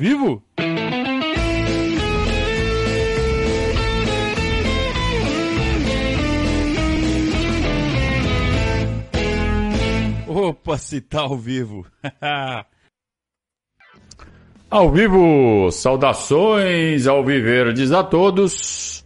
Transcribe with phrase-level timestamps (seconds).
[0.00, 0.42] Vivo?
[10.26, 11.86] Opa, se tá ao vivo.
[14.68, 19.04] ao vivo, saudações ao Viverdes a todos.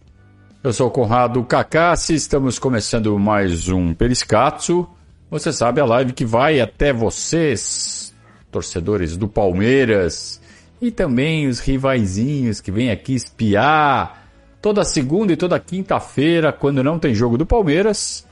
[0.63, 4.89] Eu sou o Conrado Cacassi, estamos começando mais um Periscatso.
[5.29, 8.11] Você sabe a live que vai até vocês,
[8.49, 10.41] torcedores do Palmeiras,
[10.81, 14.27] e também os rivaizinhos que vêm aqui espiar
[14.61, 18.25] toda segunda e toda quinta-feira, quando não tem jogo do Palmeiras,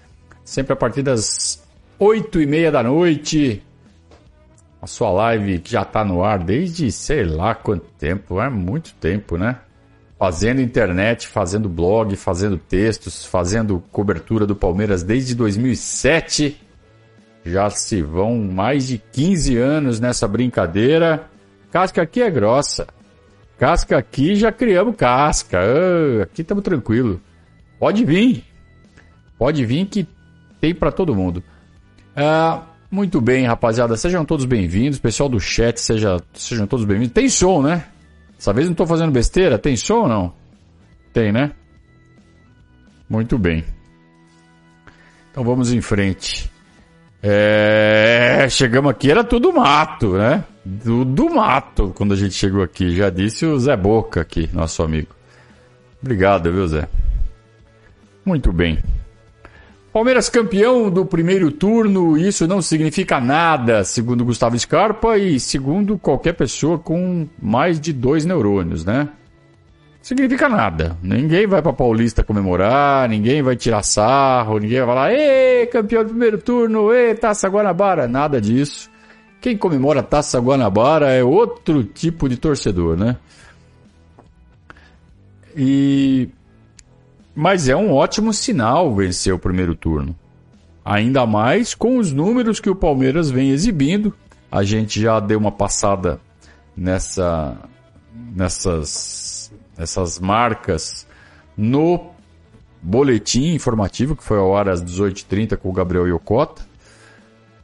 [0.44, 1.64] sempre a partir das
[2.00, 3.64] oito e meia da noite.
[4.82, 8.94] A sua live que já está no ar desde sei lá quanto tempo, é muito
[9.00, 9.58] tempo, né?
[10.20, 16.60] Fazendo internet, fazendo blog, fazendo textos, fazendo cobertura do Palmeiras desde 2007.
[17.46, 21.30] Já se vão mais de 15 anos nessa brincadeira.
[21.72, 22.88] Casca aqui é grossa.
[23.58, 25.60] Casca aqui já criamos casca.
[25.60, 27.20] Ah, aqui estamos tranquilo.
[27.80, 28.44] Pode vir.
[29.38, 30.08] Pode vir que
[30.60, 31.44] tem para todo mundo.
[32.16, 33.98] Ah, muito bem, rapaziada.
[33.98, 35.00] Sejam todos bem-vindos.
[35.00, 37.14] Pessoal do chat, seja, sejam todos bem-vindos.
[37.14, 37.86] Tem som, né?
[38.36, 39.58] Dessa vez não estou fazendo besteira.
[39.58, 40.34] Tem som ou não?
[41.12, 41.52] Tem, né?
[43.10, 43.64] Muito bem.
[45.32, 46.50] Então vamos em frente.
[47.22, 50.44] É, chegamos aqui, era tudo mato, né?
[50.84, 52.96] Tudo mato quando a gente chegou aqui.
[52.96, 55.16] Já disse o Zé Boca aqui, nosso amigo.
[56.02, 56.88] Obrigado, viu, Zé?
[58.26, 58.80] Muito bem.
[59.92, 66.34] Palmeiras campeão do primeiro turno, isso não significa nada, segundo Gustavo Scarpa e segundo qualquer
[66.34, 69.10] pessoa com mais de dois neurônios, né?
[70.08, 70.98] Significa nada.
[71.04, 76.12] Ninguém vai para Paulista comemorar, ninguém vai tirar sarro, ninguém vai falar, ê, campeão do
[76.12, 78.90] primeiro turno, ê, Taça Guanabara, nada disso.
[79.42, 83.18] Quem comemora Taça Guanabara é outro tipo de torcedor, né?
[85.54, 86.30] E
[87.36, 90.16] mas é um ótimo sinal vencer o primeiro turno.
[90.86, 94.14] Ainda mais com os números que o Palmeiras vem exibindo.
[94.50, 96.18] A gente já deu uma passada
[96.78, 97.58] nessa,
[98.34, 99.27] nessas,
[99.78, 101.08] nessas marcas
[101.56, 102.12] no
[102.82, 106.64] boletim informativo, que foi ao hora às 18h30 com o Gabriel Yokota.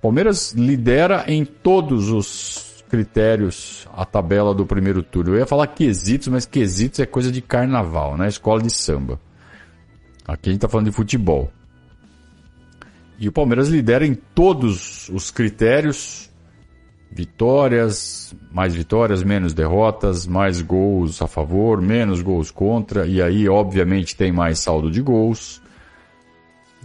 [0.01, 5.33] Palmeiras lidera em todos os critérios a tabela do primeiro turno.
[5.33, 8.27] Eu ia falar quesitos, mas quesitos é coisa de carnaval, né?
[8.27, 9.19] Escola de samba.
[10.27, 11.51] Aqui a gente está falando de futebol.
[13.17, 16.29] E o Palmeiras lidera em todos os critérios:
[17.13, 24.15] vitórias, mais vitórias, menos derrotas, mais gols a favor, menos gols contra, e aí, obviamente,
[24.15, 25.61] tem mais saldo de gols.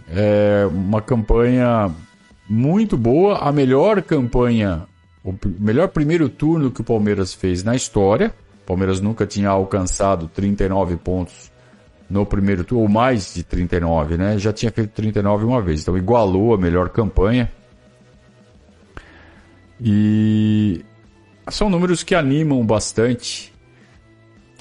[0.07, 1.89] É uma campanha
[2.47, 4.83] muito boa, a melhor campanha,
[5.23, 8.33] o melhor primeiro turno que o Palmeiras fez na história.
[8.63, 11.51] O Palmeiras nunca tinha alcançado 39 pontos
[12.07, 14.37] no primeiro turno, ou mais de 39, né?
[14.37, 17.51] Já tinha feito 39 uma vez, então igualou a melhor campanha.
[19.81, 20.83] E
[21.49, 23.53] são números que animam bastante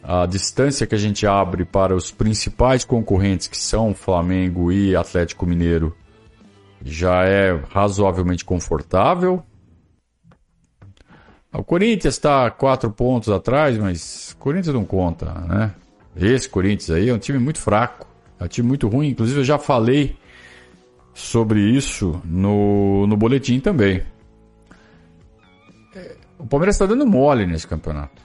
[0.02, 5.44] a distância que a gente abre para os principais concorrentes, que são Flamengo e Atlético
[5.44, 5.94] Mineiro,
[6.82, 9.42] já é razoavelmente confortável.
[11.52, 15.74] O Corinthians está quatro pontos atrás, mas Corinthians não conta, né?
[16.16, 18.06] Esse Corinthians aí é um time muito fraco,
[18.38, 19.08] é um time muito ruim.
[19.08, 20.16] Inclusive eu já falei
[21.14, 24.02] sobre isso no, no boletim também.
[26.38, 28.22] O Palmeiras está dando mole nesse campeonato.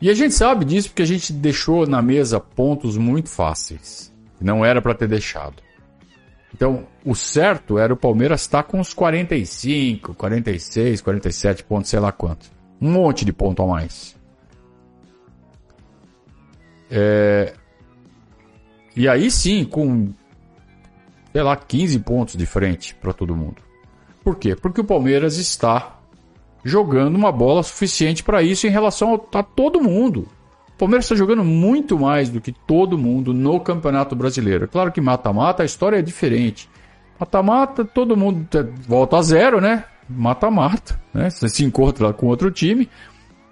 [0.00, 4.12] E a gente sabe disso porque a gente deixou na mesa pontos muito fáceis.
[4.40, 5.62] Não era para ter deixado.
[6.52, 12.10] Então, o certo era o Palmeiras estar com uns 45, 46, 47 pontos, sei lá
[12.10, 12.50] quanto.
[12.80, 14.16] Um monte de ponto a mais.
[16.90, 17.54] É...
[18.94, 20.12] E aí sim, com,
[21.32, 23.62] sei lá, 15 pontos de frente para todo mundo.
[24.22, 24.54] Por quê?
[24.54, 26.01] Porque o Palmeiras está
[26.64, 30.28] jogando uma bola suficiente para isso em relação a, todo mundo.
[30.68, 34.68] O Palmeiras está jogando muito mais do que todo mundo no Campeonato Brasileiro.
[34.68, 36.68] Claro que mata-mata, a história é diferente.
[37.18, 38.46] Mata-mata, todo mundo
[38.88, 39.84] volta a zero, né?
[40.08, 41.30] Mata-mata, né?
[41.30, 42.88] Você se encontra com outro time,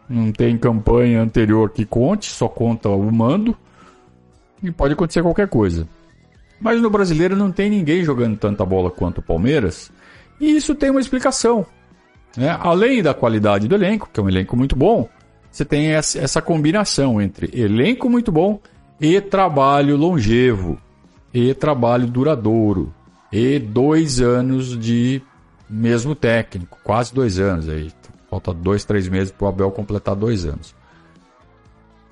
[0.09, 3.57] não tem campanha anterior que conte, só conta o mando.
[4.63, 5.89] E pode acontecer qualquer coisa.
[6.61, 9.91] Mas no brasileiro não tem ninguém jogando tanta bola quanto o Palmeiras.
[10.41, 11.65] E isso tem uma explicação.
[12.37, 12.57] Né?
[12.61, 15.09] Além da qualidade do elenco, que é um elenco muito bom,
[15.51, 18.61] você tem essa combinação entre elenco muito bom
[19.01, 20.79] e trabalho longevo,
[21.33, 22.95] e trabalho duradouro,
[23.33, 25.23] e dois anos de
[25.69, 27.91] mesmo técnico, quase dois anos aí,
[28.31, 30.73] Falta dois, três meses para o Abel completar dois anos.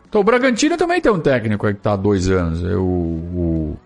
[0.09, 2.65] Então o Bragantino também tem um técnico aí que está há dois anos.
[2.65, 3.79] É o, o,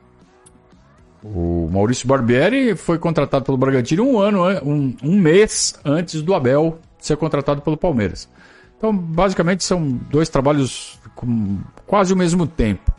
[1.22, 6.78] o, Maurício Barbieri foi contratado pelo Bragantino um ano, um, um mês antes do Abel
[6.98, 8.28] ser contratado pelo Palmeiras.
[8.76, 12.92] Então, basicamente, são dois trabalhos com quase o mesmo tempo.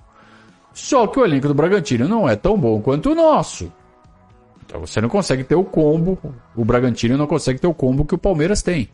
[0.73, 3.71] Só que o elenco do Bragantino não é tão bom quanto o nosso.
[4.65, 6.17] Então você não consegue ter o combo,
[6.55, 8.89] o Bragantino não consegue ter o combo que o Palmeiras tem.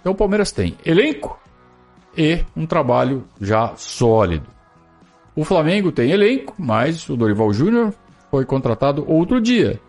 [0.00, 1.40] Então o Palmeiras tem elenco
[2.16, 4.46] e um trabalho já sólido.
[5.34, 7.94] O Flamengo tem elenco, mas o Dorival Júnior
[8.30, 9.80] foi contratado outro dia.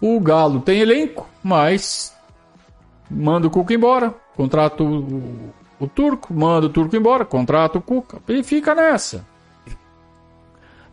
[0.00, 2.14] O Galo tem elenco, mas
[3.10, 8.20] manda o Cuca embora, contrata o, o Turco, manda o Turco embora, contrata o Cuca
[8.28, 9.24] e fica nessa.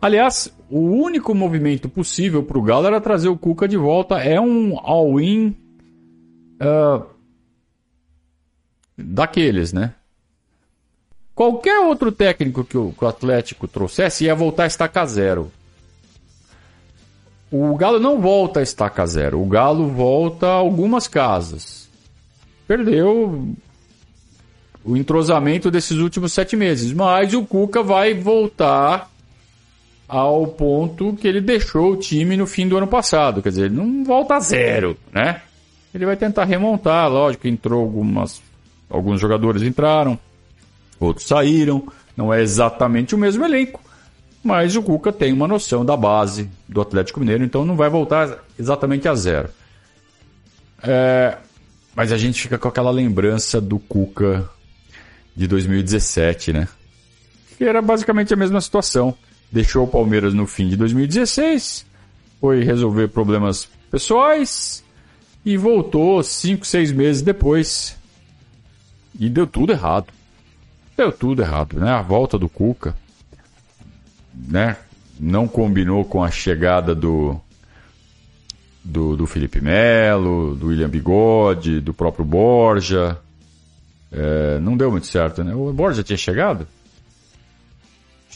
[0.00, 4.18] Aliás, o único movimento possível para o Galo era trazer o Cuca de volta.
[4.18, 5.54] É um all-in
[6.60, 7.06] uh,
[8.98, 9.94] daqueles, né?
[11.34, 15.52] Qualquer outro técnico que o, que o Atlético trouxesse ia voltar a estacar zero.
[17.52, 19.42] O Galo não volta a estaca zero.
[19.42, 21.86] O Galo volta a algumas casas.
[22.66, 23.54] Perdeu
[24.82, 26.94] o entrosamento desses últimos sete meses.
[26.94, 29.10] Mas o Cuca vai voltar
[30.08, 33.42] ao ponto que ele deixou o time no fim do ano passado.
[33.42, 35.42] Quer dizer, ele não volta a zero, né?
[35.94, 38.40] Ele vai tentar remontar, lógico, entrou algumas.
[38.88, 40.18] Alguns jogadores entraram,
[40.98, 41.86] outros saíram.
[42.16, 43.80] Não é exatamente o mesmo elenco,
[44.42, 48.38] mas o Cuca tem uma noção da base do Atlético Mineiro, então não vai voltar
[48.58, 49.48] exatamente a zero.
[50.82, 51.38] É,
[51.94, 54.48] mas a gente fica com aquela lembrança do Cuca
[55.34, 56.68] de 2017, né?
[57.56, 59.16] Que era basicamente a mesma situação
[59.52, 61.84] deixou o Palmeiras no fim de 2016,
[62.40, 64.82] foi resolver problemas pessoais
[65.44, 67.94] e voltou cinco, seis meses depois
[69.20, 70.06] e deu tudo errado.
[70.96, 71.90] Deu tudo errado, né?
[71.90, 72.96] A volta do Cuca,
[74.34, 74.76] né?
[75.18, 77.40] Não combinou com a chegada do
[78.84, 83.18] do, do Felipe Melo, do William Bigode, do próprio Borja.
[84.10, 85.54] É, não deu muito certo, né?
[85.54, 86.66] O Borja tinha chegado?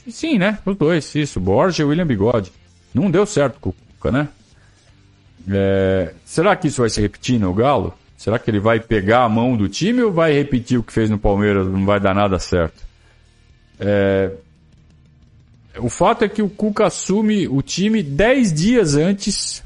[0.08, 0.58] Sim, né?
[0.64, 1.40] Os dois, isso.
[1.40, 2.52] Borja e William Bigode.
[2.94, 4.28] Não deu certo com o Cuca, né?
[5.48, 6.14] É...
[6.24, 7.92] Será que isso vai se repetir no Galo?
[8.16, 11.10] Será que ele vai pegar a mão do time ou vai repetir o que fez
[11.10, 11.66] no Palmeiras?
[11.66, 12.82] Não vai dar nada certo.
[13.78, 14.32] É...
[15.78, 19.62] O fato é que o Cuca assume o time 10 dias antes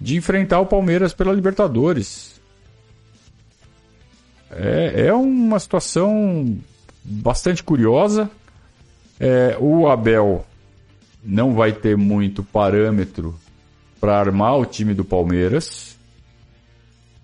[0.00, 2.40] de enfrentar o Palmeiras pela Libertadores.
[4.50, 6.56] É, é uma situação
[7.02, 8.30] bastante curiosa.
[9.18, 10.44] É, o Abel
[11.24, 13.34] não vai ter muito parâmetro
[14.00, 15.96] para armar o time do Palmeiras.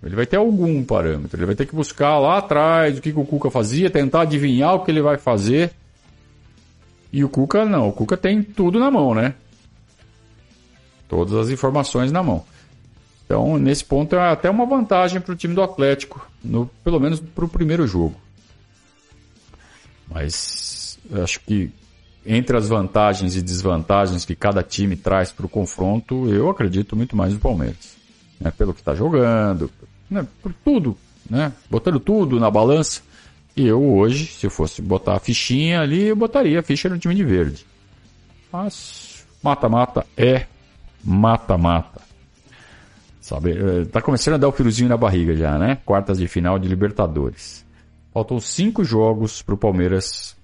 [0.03, 1.37] Ele vai ter algum parâmetro.
[1.37, 4.73] Ele vai ter que buscar lá atrás o que, que o Cuca fazia, tentar adivinhar
[4.73, 5.71] o que ele vai fazer.
[7.11, 7.89] E o Cuca não.
[7.89, 9.33] O Cuca tem tudo na mão, né?
[11.07, 12.45] Todas as informações na mão.
[13.25, 17.19] Então, nesse ponto, é até uma vantagem para o time do Atlético, no, pelo menos
[17.19, 18.15] para o primeiro jogo.
[20.09, 21.71] Mas acho que
[22.25, 27.15] entre as vantagens e desvantagens que cada time traz para o confronto, eu acredito muito
[27.15, 27.95] mais no Palmeiras.
[28.39, 28.51] Né?
[28.51, 29.71] Pelo que está jogando,
[30.09, 30.25] né?
[30.41, 30.97] por tudo,
[31.29, 31.51] né?
[31.69, 33.01] botando tudo na balança.
[33.55, 36.97] E eu hoje, se eu fosse botar a fichinha ali, eu botaria a ficha no
[36.97, 37.65] time de verde.
[38.51, 40.45] Mas mata-mata é
[41.03, 42.01] mata-mata.
[43.19, 45.77] Sabe, eh, tá começando a dar o filozinho na barriga já, né?
[45.85, 47.65] Quartas de final de Libertadores.
[48.13, 50.35] Faltam cinco jogos para o Palmeiras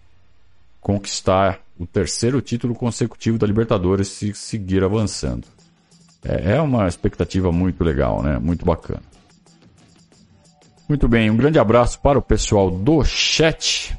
[0.79, 5.47] conquistar o terceiro título consecutivo da Libertadores se seguir avançando.
[6.23, 8.37] É, é uma expectativa muito legal, né?
[8.39, 9.01] Muito bacana.
[10.87, 13.93] Muito bem, um grande abraço para o pessoal do chat.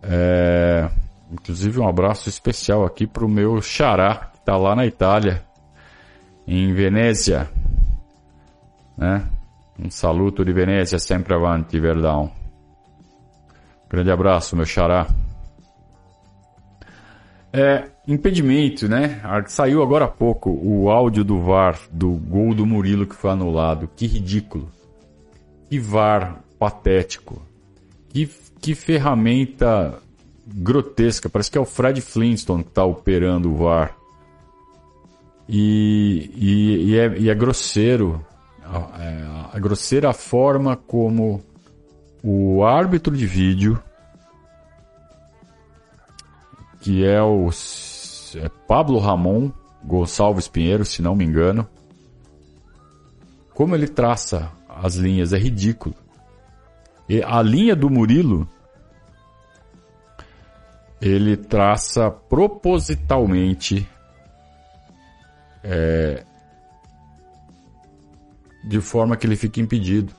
[0.00, 0.88] É,
[1.32, 5.44] inclusive um abraço especial aqui para o meu xará, que está lá na Itália,
[6.46, 7.50] em Venezia.
[8.96, 9.26] Né?
[9.76, 12.30] Um saluto de Venezia, sempre avanti, Verdão.
[13.90, 15.08] Grande abraço, meu xará.
[17.52, 19.20] É, impedimento, né?
[19.48, 23.88] Saiu agora há pouco o áudio do VAR do gol do Murilo que foi anulado.
[23.96, 24.70] Que ridículo.
[25.68, 27.42] Que VAR patético.
[28.08, 28.30] Que,
[28.60, 30.00] que ferramenta
[30.46, 31.28] grotesca.
[31.28, 33.96] Parece que é o Fred Flintstone que está operando o VAR.
[35.48, 38.24] E, e, e, é, e é, grosseiro.
[38.98, 41.42] É, é grosseira a forma como
[42.22, 43.82] o árbitro de vídeo
[46.84, 47.48] que é o
[48.36, 49.50] é Pablo Ramon
[49.82, 51.66] Gonçalves Pinheiro, se não me engano.
[53.54, 54.52] Como ele traça
[54.82, 55.94] as linhas, é ridículo.
[57.08, 58.48] E a linha do Murilo,
[61.00, 63.86] ele traça propositalmente
[65.62, 66.24] é,
[68.64, 70.12] de forma que ele fique impedido.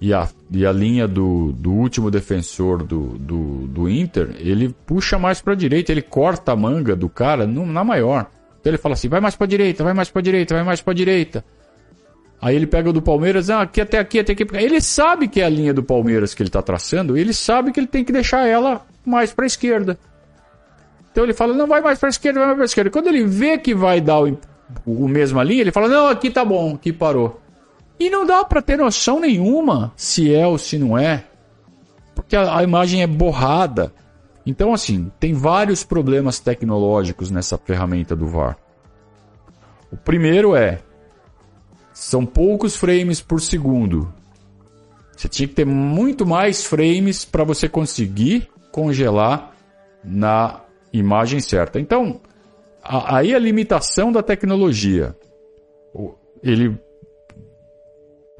[0.00, 5.18] E a, e a linha do, do último defensor do, do, do Inter, ele puxa
[5.18, 8.30] mais para a direita, ele corta a manga do cara no, na maior.
[8.58, 10.64] Então ele fala assim: vai mais para a direita, vai mais para a direita, vai
[10.64, 11.44] mais para a direita.
[12.42, 14.46] Aí ele pega o do Palmeiras, ah, aqui até aqui, até aqui.
[14.54, 17.78] Ele sabe que é a linha do Palmeiras que ele está traçando, ele sabe que
[17.78, 19.98] ele tem que deixar ela mais para a esquerda.
[21.12, 22.90] Então ele fala, não vai mais para a esquerda, vai mais para a esquerda.
[22.90, 24.38] Quando ele vê que vai dar o,
[24.86, 27.40] o mesma linha, ele fala, não, aqui tá bom, aqui parou.
[27.98, 31.24] E não dá para ter noção nenhuma se é ou se não é,
[32.14, 33.92] porque a, a imagem é borrada.
[34.46, 38.56] Então, assim, tem vários problemas tecnológicos nessa ferramenta do VAR.
[39.92, 40.78] O primeiro é
[42.00, 44.10] são poucos frames por segundo.
[45.14, 49.54] Você tinha que ter muito mais frames para você conseguir congelar
[50.02, 51.78] na imagem certa.
[51.78, 52.22] Então,
[52.82, 55.14] a, aí a limitação da tecnologia.
[56.42, 56.74] Ele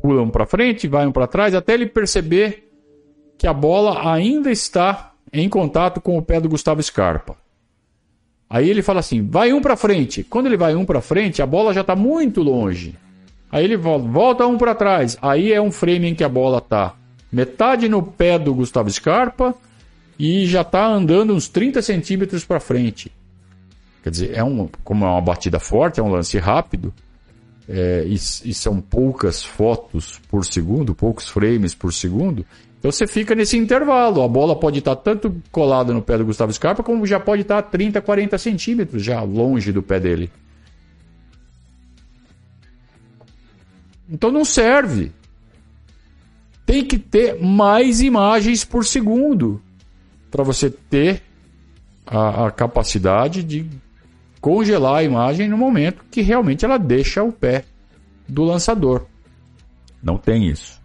[0.00, 2.66] pula um para frente, vai um para trás, até ele perceber
[3.36, 7.36] que a bola ainda está em contato com o pé do Gustavo Scarpa.
[8.48, 10.24] Aí ele fala assim: vai um para frente.
[10.24, 12.96] Quando ele vai um para frente, a bola já está muito longe.
[13.50, 15.18] Aí ele volta, volta um para trás.
[15.20, 16.94] Aí é um frame em que a bola tá
[17.32, 19.54] metade no pé do Gustavo Scarpa
[20.18, 23.10] e já tá andando uns 30 centímetros para frente.
[24.02, 26.92] Quer dizer, é um, como é uma batida forte, é um lance rápido,
[27.68, 32.44] é, e, e, são poucas fotos por segundo, poucos frames por segundo,
[32.78, 34.22] então você fica nesse intervalo.
[34.22, 37.42] A bola pode estar tá tanto colada no pé do Gustavo Scarpa, como já pode
[37.42, 40.30] estar tá 30, 40 centímetros já longe do pé dele.
[44.10, 45.12] Então não serve.
[46.66, 49.62] Tem que ter mais imagens por segundo
[50.30, 51.22] para você ter
[52.06, 53.66] a, a, capacidade de
[54.40, 57.64] congelar a imagem no momento que realmente ela deixa o pé
[58.28, 59.06] do lançador.
[60.02, 60.80] Não tem isso.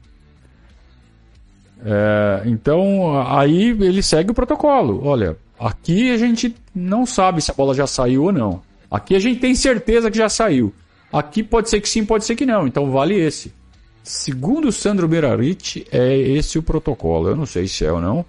[1.84, 5.06] É, então aí ele segue o protocolo.
[5.06, 8.62] Olha, aqui a gente não sabe se a bola já saiu ou não.
[8.90, 10.74] Aqui a gente tem certeza que já saiu.
[11.16, 12.68] Aqui pode ser que sim, pode ser que não.
[12.68, 13.54] Então vale esse.
[14.04, 17.30] Segundo Sandro Berariti, é esse o protocolo.
[17.30, 18.26] Eu não sei se é ou não.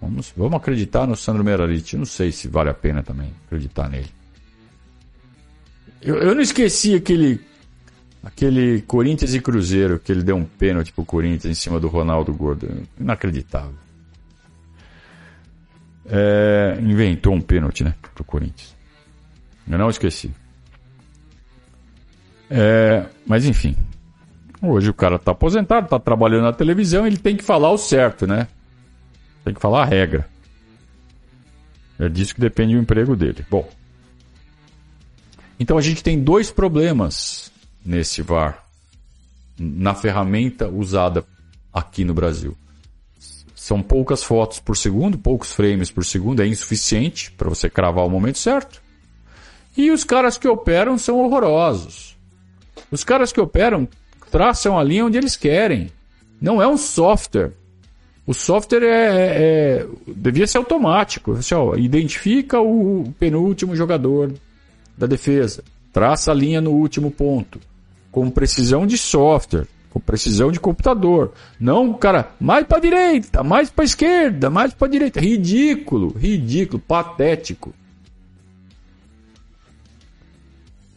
[0.00, 1.96] Vamos, vamos acreditar no Sandro Berariti.
[1.96, 4.06] Não sei se vale a pena também acreditar nele.
[6.00, 7.40] Eu, eu não esqueci aquele
[8.22, 12.32] aquele Corinthians e Cruzeiro que ele deu um pênalti pro Corinthians em cima do Ronaldo
[12.32, 12.68] Gordo.
[12.96, 13.74] Inacreditável.
[16.06, 18.72] É, inventou um pênalti, né, pro Corinthians.
[19.68, 20.30] Eu não esqueci.
[22.50, 23.76] É, mas enfim.
[24.62, 28.26] Hoje o cara está aposentado, está trabalhando na televisão, ele tem que falar o certo,
[28.26, 28.48] né?
[29.44, 30.26] Tem que falar a regra.
[31.98, 33.44] É disso que depende o emprego dele.
[33.50, 33.68] Bom.
[35.60, 37.52] Então a gente tem dois problemas
[37.84, 38.64] nesse VAR,
[39.58, 41.24] na ferramenta usada
[41.72, 42.56] aqui no Brasil.
[43.54, 48.10] São poucas fotos por segundo, poucos frames por segundo, é insuficiente para você cravar o
[48.10, 48.82] momento certo.
[49.76, 52.13] E os caras que operam são horrorosos.
[52.90, 53.88] Os caras que operam
[54.30, 55.90] traçam a linha onde eles querem.
[56.40, 57.52] Não é um software.
[58.26, 61.32] O software é, é, é devia ser automático.
[61.32, 64.32] Assim, ó, identifica o penúltimo jogador
[64.96, 65.62] da defesa,
[65.92, 67.60] traça a linha no último ponto,
[68.10, 71.32] com precisão de software, com precisão de computador.
[71.60, 75.20] Não, cara, mais para direita, mais para esquerda, mais para direita.
[75.20, 77.72] Ridículo, ridículo, patético.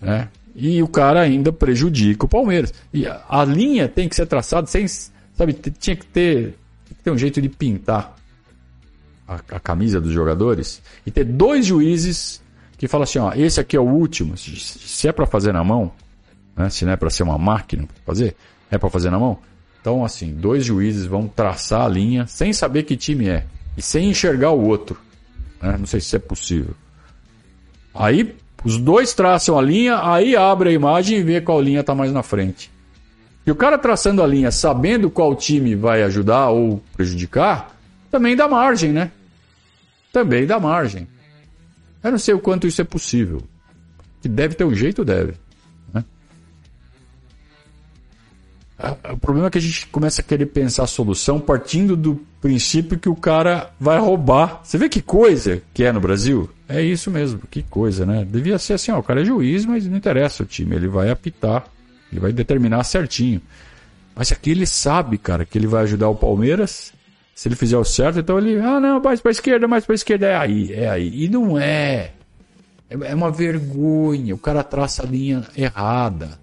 [0.01, 0.27] É
[0.59, 2.73] e o cara ainda prejudica o Palmeiras.
[2.91, 4.87] E a, linha tem que ser traçada sem.
[4.87, 8.17] Sabe, tinha que ter, tinha que ter um jeito de pintar
[9.27, 12.41] a, a, camisa dos jogadores e ter dois juízes
[12.75, 14.35] que falam assim: ó, esse aqui é o último.
[14.35, 15.91] Se, se é para fazer na mão,
[16.55, 18.35] né, se não é para ser uma máquina fazer,
[18.71, 19.37] é para fazer na mão.
[19.79, 23.45] Então, assim, dois juízes vão traçar a linha sem saber que time é
[23.77, 24.99] e sem enxergar o outro.
[25.61, 25.77] Né?
[25.77, 26.73] Não sei se é possível.
[27.93, 28.35] Aí
[28.67, 32.11] os dois traçam a linha, aí abre a imagem e vê qual linha está mais
[32.11, 32.69] na frente.
[33.45, 37.73] E o cara traçando a linha, sabendo qual time vai ajudar ou prejudicar,
[38.11, 39.09] também dá margem, né?
[40.11, 41.07] Também dá margem.
[42.03, 43.41] Eu não sei o quanto isso é possível.
[44.21, 45.35] Que deve ter um jeito, deve.
[49.09, 52.99] O problema é que a gente começa a querer pensar a solução partindo do princípio
[52.99, 54.59] que o cara vai roubar.
[54.61, 56.49] Você vê que coisa que é no Brasil?
[56.69, 58.25] É isso mesmo, que coisa, né?
[58.29, 61.09] Devia ser assim, ó, o cara é juiz, mas não interessa o time, ele vai
[61.09, 61.65] apitar
[62.11, 63.41] Ele vai determinar certinho.
[64.13, 66.91] Mas aqui ele sabe, cara, que ele vai ajudar o Palmeiras.
[67.35, 70.25] Se ele fizer o certo, então ele, ah, não, mais pra esquerda, mais pra esquerda.
[70.25, 71.23] É aí, é aí.
[71.23, 72.13] E não é.
[72.89, 74.33] É uma vergonha.
[74.33, 76.39] O cara traça a linha errada.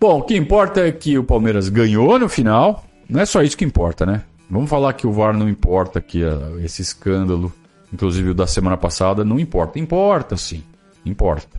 [0.00, 2.84] Bom, o que importa é que o Palmeiras ganhou no final.
[3.08, 4.24] Não é só isso que importa, né?
[4.52, 6.20] Vamos falar que o VAR não importa, que
[6.62, 7.50] esse escândalo,
[7.90, 9.78] inclusive o da semana passada, não importa.
[9.78, 10.62] Importa sim,
[11.06, 11.58] importa.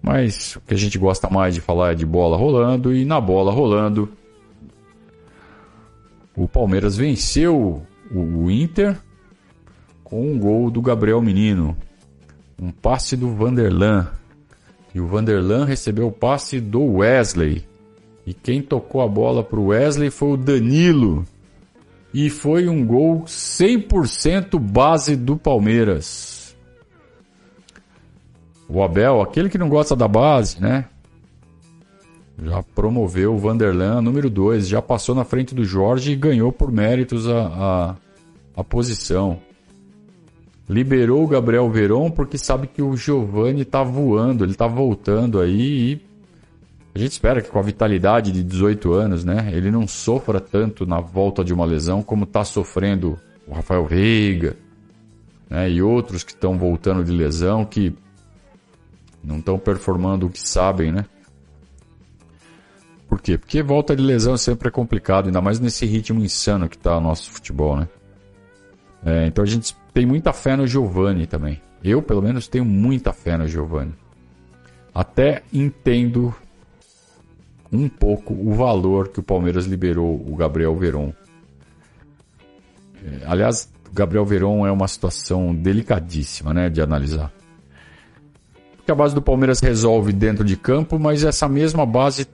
[0.00, 3.20] Mas o que a gente gosta mais de falar é de bola rolando, e na
[3.20, 4.08] bola rolando,
[6.34, 8.96] o Palmeiras venceu o Inter
[10.02, 11.76] com um gol do Gabriel Menino.
[12.58, 14.08] Um passe do Vanderlan.
[14.94, 17.66] E o Vanderlan recebeu o passe do Wesley.
[18.26, 21.26] E quem tocou a bola para o Wesley foi o Danilo.
[22.18, 26.56] E foi um gol 100% base do Palmeiras.
[28.66, 30.86] O Abel, aquele que não gosta da base, né?
[32.42, 36.72] Já promoveu o Vanderlan número 2, já passou na frente do Jorge e ganhou por
[36.72, 37.96] méritos a, a,
[38.62, 39.38] a posição.
[40.66, 45.92] Liberou o Gabriel Veron porque sabe que o Giovani está voando, ele está voltando aí
[45.92, 46.05] e
[46.96, 50.86] a gente espera que com a vitalidade de 18 anos, né, ele não sofra tanto
[50.86, 54.56] na volta de uma lesão como está sofrendo o Rafael Veiga,
[55.50, 57.94] né, e outros que estão voltando de lesão que
[59.22, 61.04] não estão performando o que sabem, né?
[63.06, 63.36] Por quê?
[63.36, 67.00] Porque volta de lesão sempre é complicado, ainda mais nesse ritmo insano que está o
[67.00, 67.86] nosso futebol, né?
[69.04, 71.60] É, então a gente tem muita fé no Giovani também.
[71.84, 73.92] Eu, pelo menos, tenho muita fé no Giovani.
[74.94, 76.34] Até entendo
[77.76, 81.12] um pouco o valor que o Palmeiras liberou o Gabriel Veron.
[83.04, 87.32] É, aliás, o Gabriel Veron é uma situação delicadíssima né, de analisar.
[88.76, 92.26] Porque a base do Palmeiras resolve dentro de campo, mas essa mesma base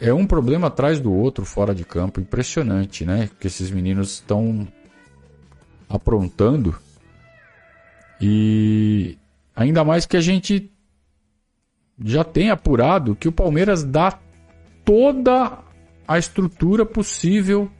[0.00, 2.20] é um problema atrás do outro fora de campo.
[2.20, 3.28] Impressionante, né?
[3.40, 4.66] Que esses meninos estão
[5.88, 6.76] aprontando.
[8.20, 9.18] E
[9.54, 10.70] ainda mais que a gente
[12.02, 14.18] já tem apurado que o Palmeiras dá
[14.84, 15.58] toda
[16.06, 17.70] a estrutura possível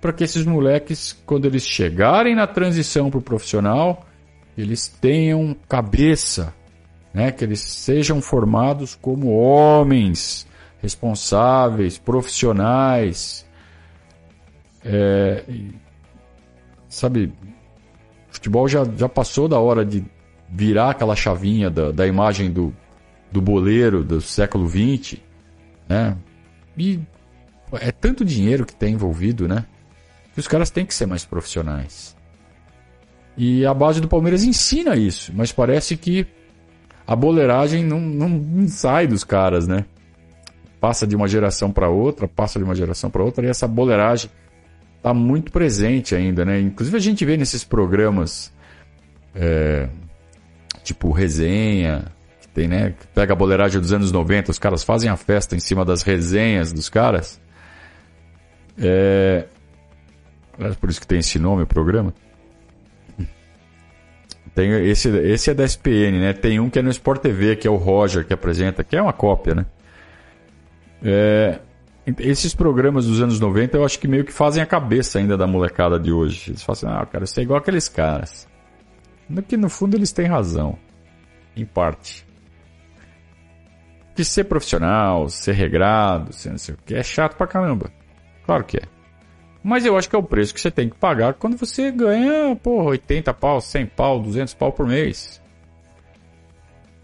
[0.00, 4.04] para que esses moleques, quando eles chegarem na transição para o profissional,
[4.56, 6.54] eles tenham cabeça,
[7.12, 7.32] né?
[7.32, 10.46] que eles sejam formados como homens
[10.82, 13.46] responsáveis, profissionais.
[14.84, 15.42] É,
[16.86, 17.32] sabe,
[18.28, 20.04] futebol já, já passou da hora de
[20.50, 22.76] virar aquela chavinha da, da imagem do,
[23.32, 25.18] do boleiro do século XX,
[25.88, 26.14] né?
[26.76, 27.00] E
[27.80, 29.64] é tanto dinheiro que tem envolvido, né?
[30.32, 32.16] Que os caras têm que ser mais profissionais.
[33.36, 36.26] E a base do Palmeiras ensina isso, mas parece que
[37.06, 39.84] a boleiragem não, não, não sai dos caras, né?
[40.84, 44.30] passa de uma geração para outra, passa de uma geração para outra, e essa boleiragem
[44.98, 46.60] está muito presente ainda, né?
[46.60, 48.52] Inclusive a gente vê nesses programas
[49.34, 49.88] é,
[50.82, 52.04] tipo resenha,
[52.54, 52.94] tem, né?
[53.14, 56.72] Pega a boleiragem dos anos 90, os caras fazem a festa em cima das resenhas
[56.72, 57.40] dos caras.
[58.78, 59.46] É,
[60.58, 62.14] é por isso que tem esse nome o programa.
[64.54, 66.32] Tem esse, esse é da SPN, né?
[66.32, 69.02] Tem um que é no Sport TV, que é o Roger que apresenta, que é
[69.02, 69.66] uma cópia, né?
[71.02, 71.58] É,
[72.18, 75.46] esses programas dos anos 90 eu acho que meio que fazem a cabeça ainda da
[75.46, 76.50] molecada de hoje.
[76.50, 78.46] Eles falam assim, ah, cara, você é igual aqueles caras.
[79.28, 80.78] No que no fundo eles têm razão.
[81.56, 82.23] Em parte.
[84.14, 87.90] Que ser profissional, ser regrado, ser não sei o que, é chato pra caramba.
[88.44, 88.82] Claro que é.
[89.62, 92.54] Mas eu acho que é o preço que você tem que pagar quando você ganha,
[92.56, 95.42] porra, 80 pau, 100 pau, 200 pau por mês.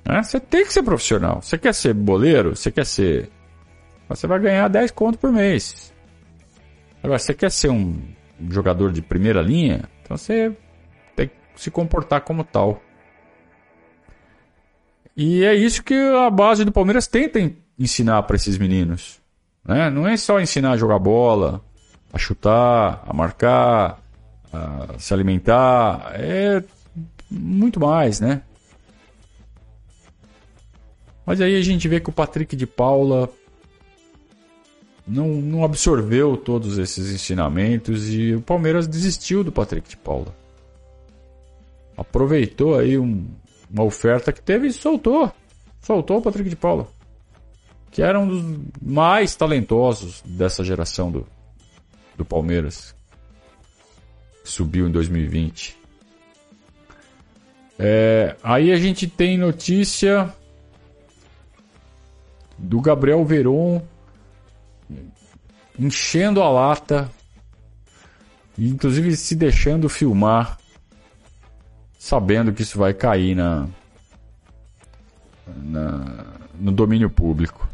[0.05, 1.41] É, você tem que ser profissional.
[1.41, 2.55] Você quer ser boleiro?
[2.55, 3.31] Você quer ser
[4.11, 5.95] você vai ganhar 10 conto por mês.
[7.01, 7.97] Agora, você quer ser um
[8.51, 10.53] jogador de primeira linha, então você
[11.15, 12.83] tem que se comportar como tal.
[15.23, 19.21] E é isso que a base do Palmeiras tenta ensinar para esses meninos.
[19.63, 19.91] Né?
[19.91, 21.63] Não é só ensinar a jogar bola,
[22.11, 24.03] a chutar, a marcar,
[24.51, 26.13] a se alimentar.
[26.15, 26.65] É
[27.31, 28.41] muito mais, né?
[31.27, 33.29] Mas aí a gente vê que o Patrick de Paula
[35.07, 40.35] não, não absorveu todos esses ensinamentos e o Palmeiras desistiu do Patrick de Paula.
[41.95, 43.27] Aproveitou aí um,
[43.73, 45.33] uma oferta que teve e soltou.
[45.81, 46.89] Soltou o Patrick de Paula.
[47.91, 51.27] Que era um dos mais talentosos dessa geração do,
[52.17, 52.95] do Palmeiras.
[54.45, 55.79] Subiu em 2020.
[57.79, 60.33] É, aí a gente tem notícia
[62.59, 63.81] do Gabriel Veron
[65.79, 67.11] enchendo a lata,
[68.59, 70.60] inclusive se deixando filmar,
[72.01, 73.69] sabendo que isso vai cair na,
[75.47, 76.25] na
[76.59, 77.69] no domínio público.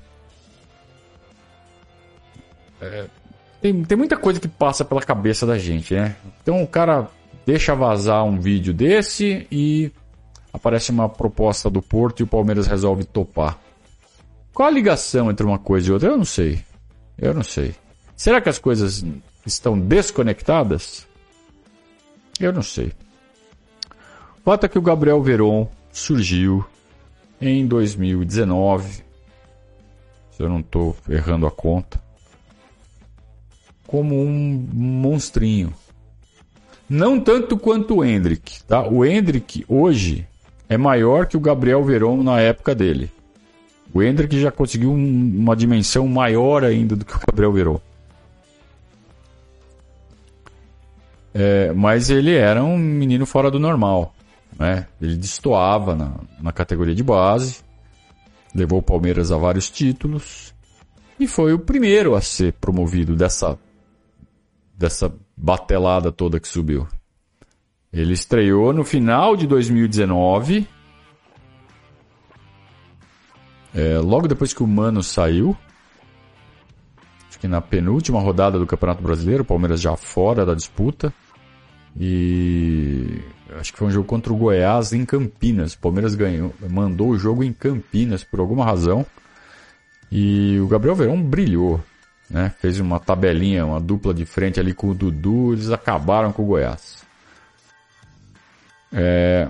[2.80, 3.06] É,
[3.62, 6.16] tem, tem muita coisa que passa pela cabeça da gente, né?
[6.42, 7.08] Então o cara
[7.46, 9.92] deixa vazar um vídeo desse e
[10.52, 13.56] aparece uma proposta do Porto e o Palmeiras resolve topar.
[14.52, 16.08] Qual a ligação entre uma coisa e outra?
[16.08, 16.64] Eu não sei.
[17.16, 17.76] Eu não sei.
[18.16, 19.04] Será que as coisas
[19.46, 21.06] estão desconectadas?
[22.40, 22.92] Eu não sei.
[24.46, 26.64] É que o Gabriel Veron surgiu
[27.40, 29.02] em 2019,
[30.30, 32.00] se eu não estou errando a conta,
[33.86, 35.74] como um monstrinho.
[36.88, 38.62] Não tanto quanto o Hendrick.
[38.64, 38.86] Tá?
[38.86, 40.26] O Hendrick hoje
[40.68, 43.10] é maior que o Gabriel Veron na época dele.
[43.92, 47.78] O Hendrick já conseguiu um, uma dimensão maior ainda do que o Gabriel Verón.
[51.34, 54.14] É, mas ele era um menino fora do normal.
[54.58, 54.86] Né?
[55.00, 57.62] Ele destoava na, na categoria de base,
[58.54, 60.54] levou o Palmeiras a vários títulos
[61.20, 63.58] e foi o primeiro a ser promovido dessa,
[64.76, 66.86] dessa batelada toda que subiu.
[67.92, 70.66] Ele estreou no final de 2019
[73.76, 75.54] é, logo depois que o Mano saiu,
[77.28, 81.12] acho que na penúltima rodada do Campeonato Brasileiro, o Palmeiras já fora da disputa.
[81.94, 83.20] E
[83.60, 85.74] acho que foi um jogo contra o Goiás em Campinas.
[85.74, 89.04] O Palmeiras ganhou, mandou o jogo em Campinas por alguma razão.
[90.10, 91.82] E o Gabriel Verão brilhou,
[92.30, 92.52] né?
[92.60, 96.46] Fez uma tabelinha, uma dupla de frente ali com o Dudu, eles acabaram com o
[96.46, 97.04] Goiás.
[98.92, 99.48] É...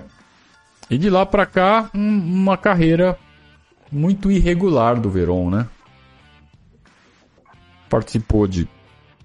[0.89, 3.17] E de lá para cá, um, uma carreira
[3.91, 5.67] muito irregular do Verón, né?
[7.89, 8.67] Participou de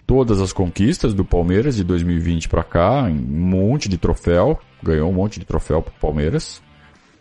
[0.06, 5.14] todas as conquistas do Palmeiras de 2020 para cá, um monte de troféu, ganhou um
[5.14, 6.62] monte de troféu pro Palmeiras,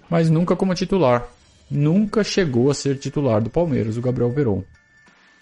[0.09, 1.25] mas nunca como titular.
[1.69, 4.63] Nunca chegou a ser titular do Palmeiras, o Gabriel Verón.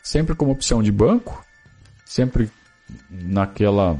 [0.03, 1.43] Sempre como opção de banco,
[2.05, 2.49] sempre
[3.09, 3.97] naquela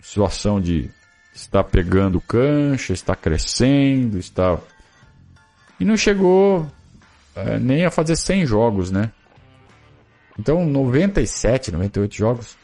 [0.00, 0.90] situação de
[1.34, 4.58] estar pegando cancha, está crescendo, está
[5.78, 6.66] e não chegou
[7.34, 9.12] é, nem a fazer 100 jogos, né?
[10.38, 12.56] Então, 97, 98 jogos,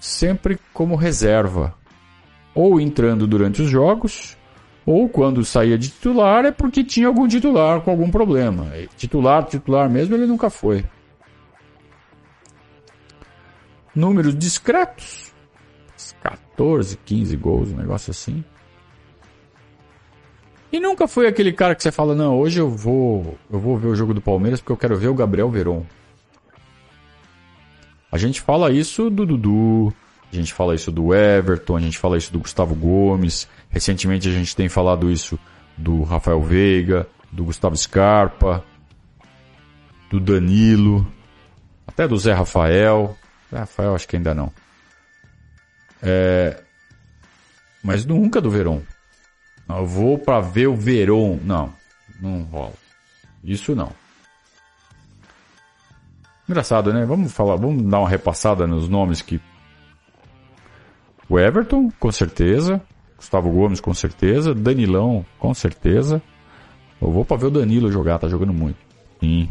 [0.00, 1.74] sempre como reserva.
[2.54, 4.36] Ou entrando durante os jogos,
[4.86, 8.70] ou quando saía de titular é porque tinha algum titular com algum problema.
[8.96, 10.84] Titular, titular mesmo, ele nunca foi.
[13.94, 15.32] Números discretos.
[16.22, 18.44] 14, 15 gols, um negócio assim.
[20.72, 23.88] E nunca foi aquele cara que você fala, não, hoje eu vou, eu vou ver
[23.88, 25.84] o jogo do Palmeiras porque eu quero ver o Gabriel Veron.
[28.10, 29.94] A gente fala isso do Dudu,
[30.36, 33.48] a gente fala isso do Everton, a gente fala isso do Gustavo Gomes.
[33.68, 35.38] Recentemente a gente tem falado isso
[35.76, 38.64] do Rafael Veiga, do Gustavo Scarpa,
[40.10, 41.06] do Danilo,
[41.86, 43.16] até do Zé Rafael.
[43.50, 44.52] Zé Rafael acho que ainda não.
[46.02, 46.62] É...
[47.82, 48.80] Mas nunca do Verón.
[49.68, 51.38] Eu vou para ver o Verón.
[51.42, 51.72] Não,
[52.20, 52.74] não rola.
[53.42, 53.92] Isso não.
[56.48, 57.04] Engraçado, né?
[57.06, 59.40] Vamos falar, vamos dar uma repassada nos nomes que
[61.28, 62.82] o Everton, com certeza,
[63.16, 66.22] Gustavo Gomes, com certeza, Danilão, com certeza.
[67.00, 68.78] Eu vou para ver o Danilo jogar, tá jogando muito.
[69.20, 69.50] Sim.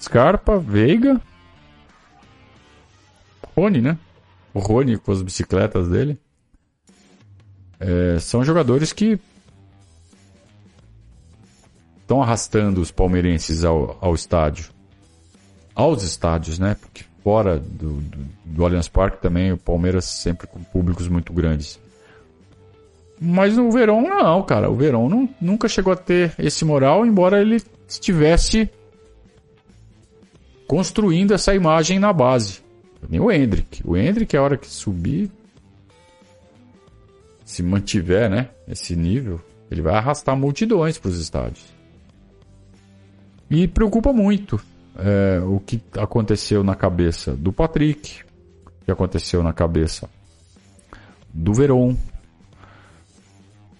[0.00, 1.20] Scarpa, Veiga,
[3.56, 3.98] Rony, né?
[4.52, 6.18] O Rony com as bicicletas dele.
[7.80, 9.18] É, são jogadores que
[12.00, 14.70] estão arrastando os palmeirenses ao, ao estádio.
[15.74, 16.74] Aos estádios, né?
[16.74, 21.76] Porque fora do, do, do Allianz Parque também o Palmeiras sempre com públicos muito grandes.
[23.20, 24.70] Mas no Verão não, cara.
[24.70, 28.70] O Verão não, nunca chegou a ter esse moral, embora ele estivesse
[30.68, 32.60] construindo essa imagem na base.
[33.10, 33.82] Nem o Hendrick.
[33.84, 35.28] O Hendrick, a hora que subir,
[37.44, 41.64] se mantiver, né, esse nível, ele vai arrastar multidões para os estádios.
[43.50, 44.60] E preocupa muito
[44.98, 48.22] é, o que aconteceu na cabeça do Patrick,
[48.64, 50.08] o que aconteceu na cabeça
[51.32, 51.96] do Veron,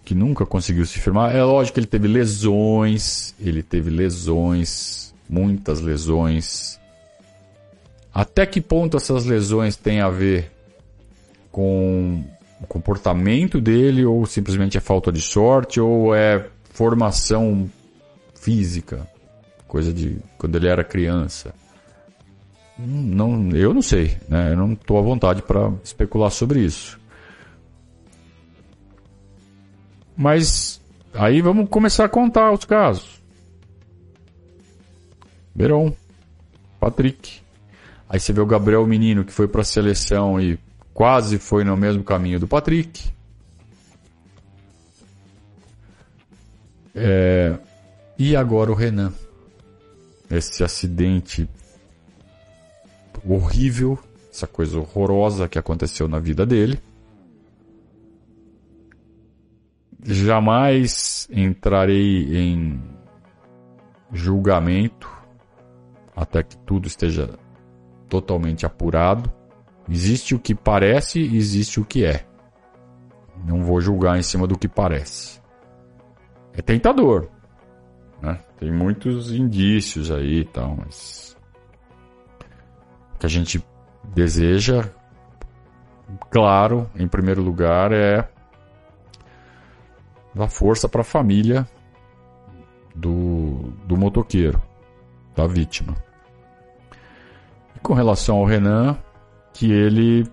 [0.04, 1.34] que nunca conseguiu se firmar.
[1.34, 6.78] É lógico que ele teve lesões, ele teve lesões, muitas lesões.
[8.14, 10.52] Até que ponto essas lesões têm a ver
[11.50, 12.24] com
[12.60, 17.68] o comportamento dele, ou simplesmente é falta de sorte, ou é formação
[18.34, 19.06] física,
[19.76, 21.54] coisa de quando ele era criança.
[22.78, 24.52] Não, eu não sei, né?
[24.52, 26.98] Eu não estou à vontade para especular sobre isso.
[30.16, 30.80] Mas
[31.12, 33.20] aí vamos começar a contar os casos.
[35.54, 35.94] Beron,
[36.80, 37.42] Patrick.
[38.08, 40.58] Aí você vê o Gabriel Menino que foi para a seleção e
[40.94, 43.10] quase foi no mesmo caminho do Patrick.
[46.94, 47.58] É...
[48.18, 49.12] E agora o Renan.
[50.30, 51.48] Esse acidente
[53.24, 53.98] horrível,
[54.30, 56.80] essa coisa horrorosa que aconteceu na vida dele.
[60.02, 62.80] Jamais entrarei em
[64.12, 65.10] julgamento
[66.14, 67.38] até que tudo esteja
[68.08, 69.32] totalmente apurado.
[69.88, 72.26] Existe o que parece existe o que é.
[73.44, 75.40] Não vou julgar em cima do que parece.
[76.52, 77.28] É tentador.
[78.20, 78.38] Né?
[78.58, 81.36] Tem muitos indícios aí e tal, mas.
[83.14, 83.62] O que a gente
[84.14, 84.90] deseja,
[86.30, 88.28] claro, em primeiro lugar, é
[90.34, 91.66] dar força para a família
[92.94, 94.60] do, do motoqueiro,
[95.34, 95.94] da vítima.
[97.74, 98.98] E com relação ao Renan,
[99.52, 100.26] que ele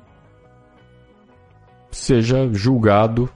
[1.91, 3.29] seja julgado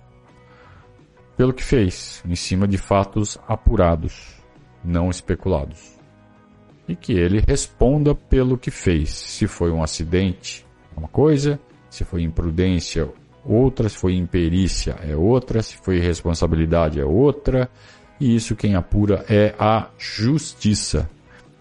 [1.37, 4.36] pelo que fez, em cima de fatos apurados,
[4.87, 5.97] não especulados.
[6.87, 9.09] E que ele responda pelo que fez.
[9.09, 13.09] Se foi um acidente, é uma coisa, se foi imprudência,
[13.43, 17.69] outra, se foi imperícia, é outra, se foi irresponsabilidade, é outra.
[18.19, 21.09] E isso quem apura é a justiça.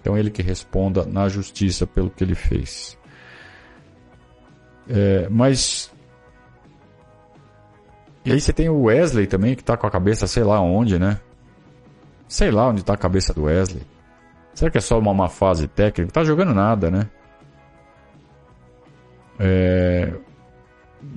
[0.01, 2.97] Então ele que responda na justiça pelo que ele fez.
[4.89, 5.91] É, mas
[8.25, 10.99] e aí você tem o Wesley também, que tá com a cabeça sei lá onde,
[10.99, 11.21] né?
[12.29, 13.83] Sei lá onde tá a cabeça do Wesley.
[14.55, 16.13] Será que é só uma má fase técnica?
[16.13, 17.09] Tá jogando nada, né?
[19.39, 20.13] É...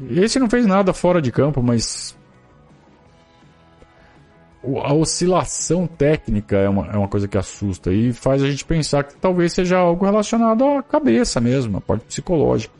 [0.09, 2.17] Esse não fez nada fora de campo, mas
[4.83, 9.03] a oscilação técnica é uma, é uma coisa que assusta e faz a gente pensar
[9.03, 12.73] que talvez seja algo relacionado à cabeça mesmo, à parte psicológica.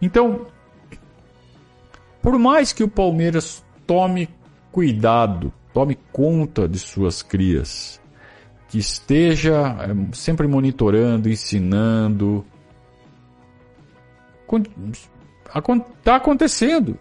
[0.00, 0.46] Então,
[2.22, 4.28] por mais que o Palmeiras tome
[4.70, 8.00] cuidado, tome conta de suas crias,
[8.66, 12.42] que esteja eh, sempre monitorando, ensinando.
[15.98, 16.98] Está acontecendo.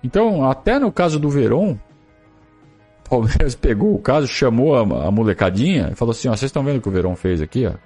[0.00, 5.88] Então, até no caso do Verón, o Palmeiras pegou o caso, chamou a, a molecadinha
[5.90, 7.62] e falou assim: ó, vocês estão vendo o que o Verón fez aqui?
[7.64, 7.80] Vocês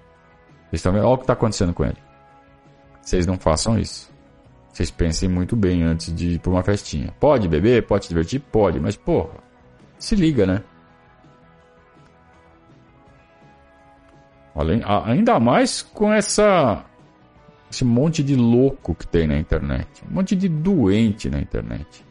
[0.74, 1.06] estão vendo?
[1.06, 1.96] Olha o que está acontecendo com ele.
[3.00, 4.12] Vocês não façam isso.
[4.70, 7.14] Vocês pensem muito bem antes de ir para uma festinha.
[7.18, 7.86] Pode beber?
[7.86, 8.40] Pode se divertir?
[8.40, 9.47] Pode, mas porra,
[9.98, 10.62] se liga, né?
[14.54, 16.84] Além, ainda mais com essa
[17.70, 22.04] esse monte de louco que tem na internet, um monte de doente na internet.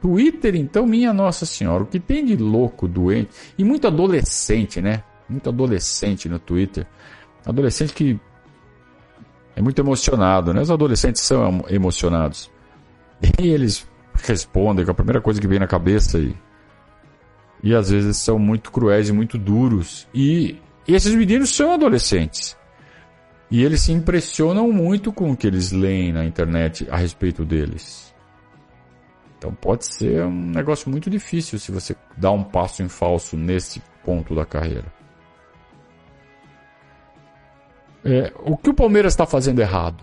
[0.00, 5.02] Twitter, então, minha Nossa Senhora, o que tem de louco, doente e muito adolescente, né?
[5.28, 6.86] Muito adolescente no Twitter.
[7.44, 8.18] Adolescente que
[9.56, 10.60] é muito emocionado, né?
[10.60, 12.50] Os adolescentes são emocionados.
[13.40, 16.34] E eles respondem com a primeira coisa que vem na cabeça e,
[17.62, 20.08] e às vezes são muito cruéis e muito duros.
[20.14, 22.56] E, esses meninos são adolescentes.
[23.50, 28.14] E eles se impressionam muito com o que eles leem na internet a respeito deles.
[29.36, 33.80] Então pode ser um negócio muito difícil se você dá um passo em falso nesse
[34.04, 34.92] ponto da carreira.
[38.04, 40.02] É, o que o Palmeiras está fazendo errado?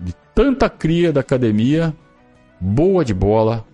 [0.00, 1.94] De tanta cria da academia,
[2.60, 3.66] boa de bola,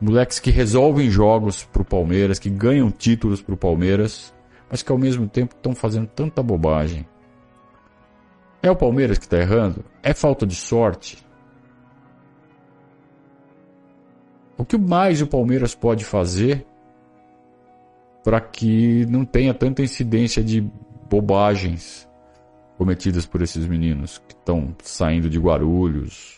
[0.00, 4.34] moleques que resolvem jogos para o Palmeiras, que ganham títulos para o Palmeiras,
[4.70, 7.06] mas que ao mesmo tempo estão fazendo tanta bobagem.
[8.62, 9.84] É o Palmeiras que está errando?
[10.02, 11.24] É falta de sorte?
[14.58, 16.66] O que mais o Palmeiras pode fazer
[18.24, 20.60] para que não tenha tanta incidência de
[21.08, 22.08] bobagens
[22.76, 26.35] cometidas por esses meninos que estão saindo de Guarulhos,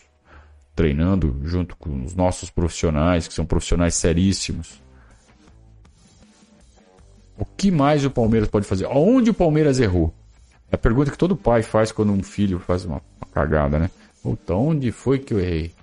[0.79, 4.81] treinando junto com os nossos profissionais, que são profissionais seríssimos.
[7.37, 8.85] O que mais o Palmeiras pode fazer?
[8.85, 10.13] Onde o Palmeiras errou?
[10.71, 13.01] É a pergunta que todo pai faz quando um filho faz uma,
[13.33, 13.91] cagada, né?
[14.23, 15.73] Puta, onde foi que eu errei?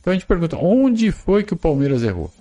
[0.00, 2.32] Então a gente pergunta, onde foi que o Palmeiras errou?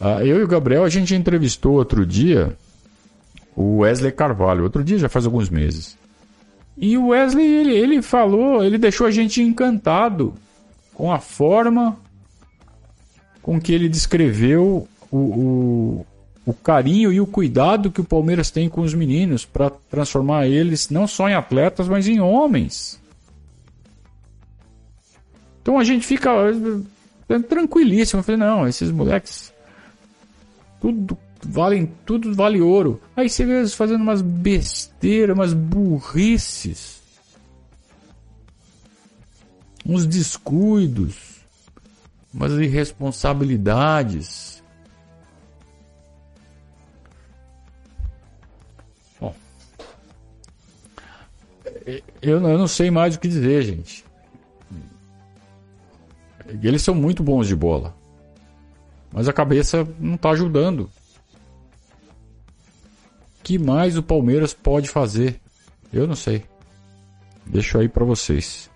[0.00, 2.56] Ah, eu e o Gabriel, a gente entrevistou outro dia
[3.56, 4.62] o Wesley Carvalho.
[4.62, 5.98] Outro dia, já faz alguns meses.
[6.76, 10.34] E o Wesley, ele, ele falou, ele deixou a gente encantado
[10.94, 11.98] com a forma
[13.42, 16.06] com que ele descreveu o, o,
[16.46, 20.88] o carinho e o cuidado que o Palmeiras tem com os meninos para transformar eles
[20.88, 23.00] não só em atletas, mas em homens.
[25.60, 26.30] Então a gente fica
[27.28, 28.20] é, tranquilíssimo.
[28.20, 29.52] Eu falei, não, esses moleques
[30.82, 33.00] tudo valem, tudo vale ouro.
[33.16, 37.02] Aí você vê eles fazendo umas besteiras, umas burrices.
[39.84, 41.40] Uns descuidos,
[42.32, 44.62] umas irresponsabilidades.
[49.20, 49.34] Bom,
[52.20, 54.04] eu, não sei mais o que dizer, gente.
[56.62, 57.94] Eles são muito bons de bola.
[59.12, 60.90] Mas a cabeça não está ajudando.
[63.42, 65.40] Que mais o Palmeiras pode fazer?
[65.92, 66.44] Eu não sei.
[67.44, 68.70] Deixo aí para vocês.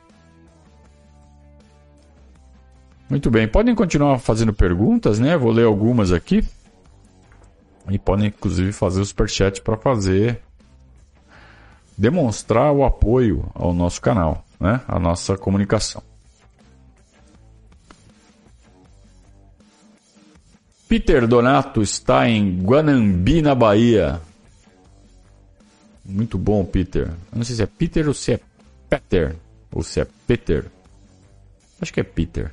[3.09, 5.37] Muito bem, podem continuar fazendo perguntas, né?
[5.37, 6.45] Vou ler algumas aqui.
[7.89, 10.43] E podem inclusive fazer o superchat para fazer
[11.97, 14.81] demonstrar o apoio ao nosso canal, né?
[14.87, 16.03] A nossa comunicação.
[20.89, 24.21] Peter Donato está em Guanambi, na Bahia.
[26.09, 27.09] Muito bom, Peter.
[27.09, 28.41] Eu não sei se é Peter ou se é
[28.89, 29.37] Peter.
[29.73, 30.67] Ou se é Peter.
[31.81, 32.53] Acho que é Peter.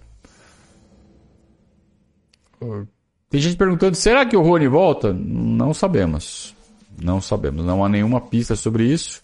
[3.29, 5.13] Tem gente perguntando: será que o Rony volta?
[5.13, 6.55] Não sabemos.
[7.01, 7.65] Não sabemos.
[7.65, 9.21] Não há nenhuma pista sobre isso.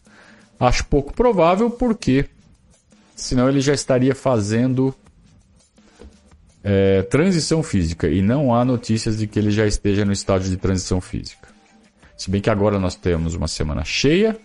[0.59, 2.25] Acho pouco provável porque
[3.15, 4.93] senão ele já estaria fazendo
[6.63, 10.57] é, transição física e não há notícias de que ele já esteja no estágio de
[10.57, 11.38] transição física.
[12.19, 14.37] Se bem que agora nós temos uma semana cheia,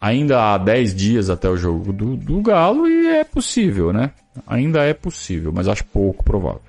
[0.00, 4.12] ainda há 10 dias até o jogo do, do Galo e é possível, né?
[4.46, 6.62] Ainda é possível, mas acho pouco provável.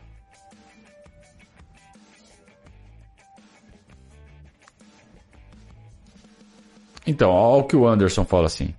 [7.07, 8.73] Então, olha o que o Anderson fala assim,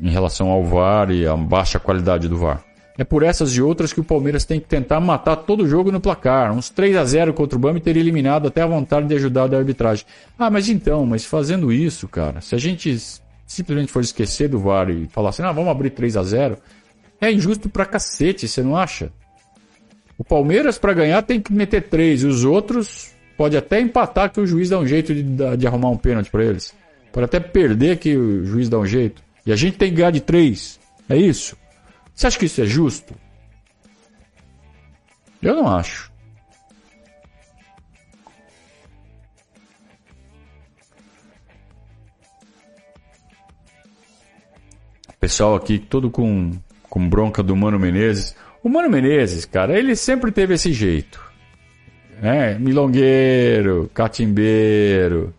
[0.00, 2.65] em relação ao VAR e a baixa qualidade do VAR.
[2.98, 5.92] É por essas e outras que o Palmeiras tem que tentar matar todo o jogo
[5.92, 6.52] no placar.
[6.52, 9.58] Uns 3 a 0 contra o Bami teria eliminado até a vontade de ajudar da
[9.58, 10.06] arbitragem.
[10.38, 12.96] Ah, mas então, mas fazendo isso, cara, se a gente
[13.46, 16.56] simplesmente for esquecer do VAR e falar assim, ah, vamos abrir 3 a 0
[17.20, 19.10] é injusto pra cacete, você não acha?
[20.18, 24.40] O Palmeiras, para ganhar, tem que meter 3, e os outros pode até empatar que
[24.40, 25.22] o juiz dá um jeito de,
[25.56, 26.74] de arrumar um pênalti para eles.
[27.12, 29.22] Pode até perder que o juiz dá um jeito.
[29.44, 30.80] E a gente tem que ganhar de 3.
[31.08, 31.56] É isso?
[32.16, 33.14] Você acha que isso é justo?
[35.42, 36.10] Eu não acho.
[45.20, 46.52] Pessoal aqui todo com,
[46.88, 48.34] com bronca do Mano Menezes.
[48.62, 51.20] O Mano Menezes, cara, ele sempre teve esse jeito.
[52.22, 55.34] É, milongueiro, catimbeiro.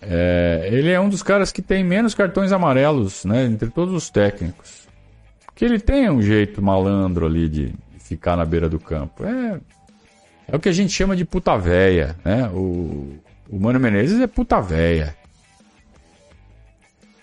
[0.00, 4.10] É, ele é um dos caras que tem menos cartões amarelos, né, entre todos os
[4.10, 4.83] técnicos
[5.54, 9.24] que ele tem um jeito malandro ali de ficar na beira do campo.
[9.24, 9.60] É,
[10.48, 12.48] é o que a gente chama de puta véia, né?
[12.48, 15.16] O, o Mano Menezes é puta véia.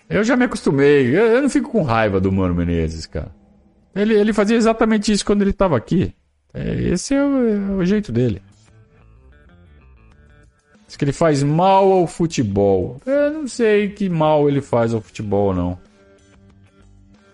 [0.08, 3.32] Eu já me acostumei, eu, eu, não fico com raiva do Mano Menezes, cara.
[3.94, 6.14] Ele, ele fazia exatamente isso quando ele estava aqui.
[6.52, 8.42] É, esse é o, é o jeito dele.
[10.86, 13.00] Diz que ele faz mal ao futebol.
[13.06, 15.78] Eu não sei que mal ele faz ao futebol, não.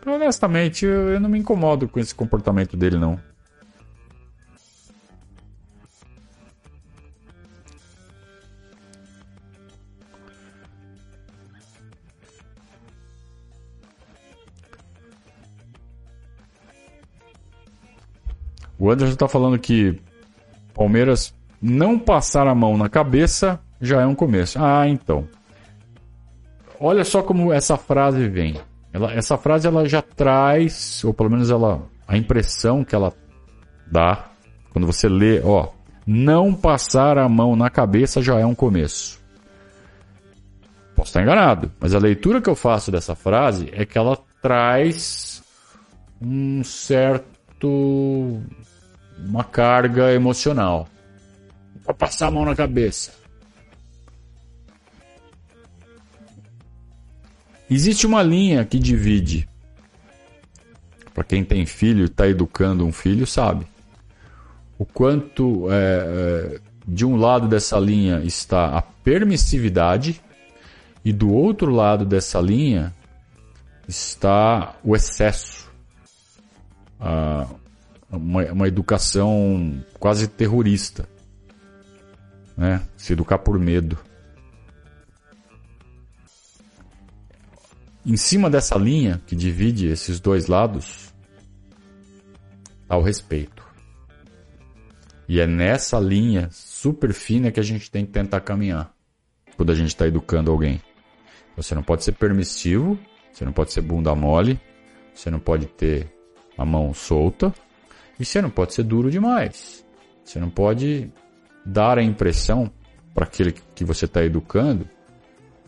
[0.07, 3.19] Honestamente, eu, eu não me incomodo com esse comportamento dele, não.
[18.79, 20.01] O Anderson está falando que
[20.73, 24.59] Palmeiras não passar a mão na cabeça já é um começo.
[24.63, 25.29] Ah, então.
[26.79, 28.55] Olha só como essa frase vem.
[28.93, 33.13] Ela, essa frase ela já traz, ou pelo menos ela, a impressão que ela
[33.87, 34.27] dá
[34.71, 35.69] quando você lê, ó,
[36.07, 39.19] não passar a mão na cabeça já é um começo.
[40.95, 45.43] Posso estar enganado, mas a leitura que eu faço dessa frase é que ela traz
[46.21, 48.41] um certo
[49.19, 50.89] uma carga emocional.
[51.85, 53.13] Para passar a mão na cabeça.
[57.71, 59.49] Existe uma linha que divide.
[61.13, 63.67] Para quem tem filho e está educando um filho, sabe.
[64.79, 70.21] O quanto é, é, de um lado dessa linha está a permissividade
[71.05, 72.95] e do outro lado dessa linha
[73.87, 75.69] está o excesso.
[78.11, 81.09] uma, uma educação quase terrorista.
[82.57, 82.81] Né?
[82.97, 83.99] Se educar por medo.
[88.05, 91.13] Em cima dessa linha que divide esses dois lados,
[92.83, 93.63] está o respeito.
[95.29, 98.95] E é nessa linha super fina que a gente tem que tentar caminhar
[99.57, 100.81] quando a gente está educando alguém.
[101.57, 102.99] Você não pode ser permissivo,
[103.31, 104.59] você não pode ser bunda mole,
[105.15, 106.11] você não pode ter
[106.57, 107.53] a mão solta
[108.19, 109.85] e você não pode ser duro demais.
[110.25, 111.13] Você não pode
[111.67, 112.71] dar a impressão
[113.13, 114.89] para aquele que você está educando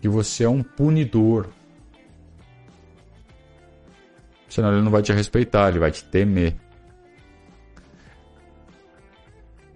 [0.00, 1.48] que você é um punidor.
[4.50, 6.56] Senão ele não vai te respeitar, ele vai te temer.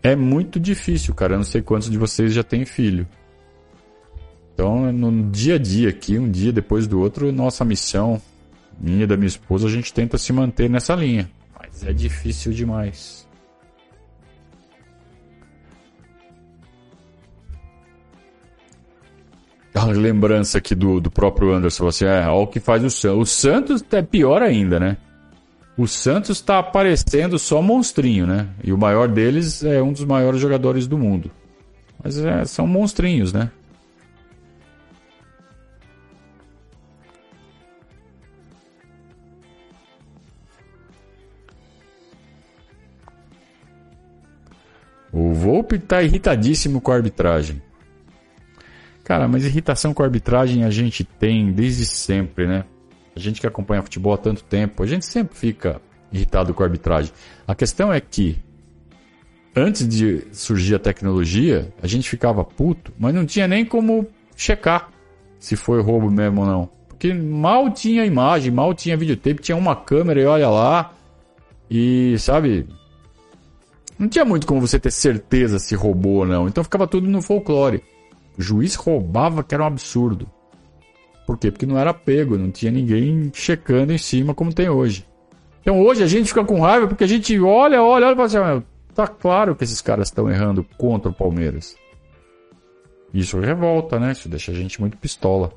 [0.02, 1.34] É muito difícil, cara.
[1.34, 3.08] Eu não sei quantos de vocês já têm filho.
[4.52, 8.20] Então, no dia a dia aqui, um dia depois do outro, nossa missão,
[8.78, 11.30] minha e da minha esposa, a gente tenta se manter nessa linha.
[11.58, 13.23] Mas é difícil demais.
[19.74, 23.18] A lembrança aqui do, do próprio Anderson, assim, é, olha o que faz o Santos.
[23.18, 24.96] O Santos é pior ainda, né?
[25.76, 28.48] O Santos está aparecendo só monstrinho, né?
[28.62, 31.28] E o maior deles é um dos maiores jogadores do mundo.
[32.02, 33.50] Mas é, são monstrinhos, né?
[45.12, 47.60] O Volpe está irritadíssimo com a arbitragem.
[49.04, 52.64] Cara, mas irritação com a arbitragem a gente tem desde sempre, né?
[53.14, 55.80] A gente que acompanha futebol há tanto tempo, a gente sempre fica
[56.10, 57.12] irritado com a arbitragem.
[57.46, 58.38] A questão é que
[59.54, 64.90] antes de surgir a tecnologia, a gente ficava puto, mas não tinha nem como checar
[65.38, 66.70] se foi roubo mesmo ou não.
[66.88, 70.94] Porque mal tinha imagem, mal tinha videotape, tinha uma câmera e olha lá.
[71.70, 72.66] E, sabe,
[73.98, 76.48] não tinha muito como você ter certeza se roubou ou não.
[76.48, 77.82] Então ficava tudo no folclore.
[78.38, 80.28] O juiz roubava que era um absurdo.
[81.26, 81.50] Por quê?
[81.50, 85.06] Porque não era pego, não tinha ninguém checando em cima como tem hoje.
[85.60, 88.26] Então hoje a gente fica com raiva porque a gente olha, olha, olha e fala
[88.26, 88.62] assim, ah,
[88.94, 91.76] tá claro que esses caras estão errando contra o Palmeiras.
[93.12, 94.12] Isso revolta, né?
[94.12, 95.52] Isso deixa a gente muito pistola.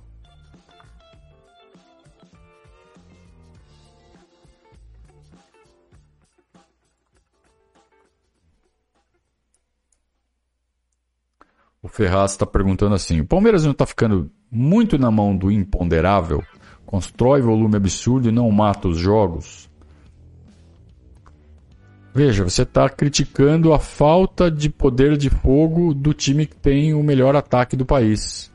[11.87, 16.43] O Ferraz está perguntando assim: o Palmeiras não está ficando muito na mão do imponderável?
[16.85, 19.69] Constrói volume absurdo e não mata os jogos?
[22.13, 27.01] Veja, você está criticando a falta de poder de fogo do time que tem o
[27.01, 28.51] melhor ataque do país.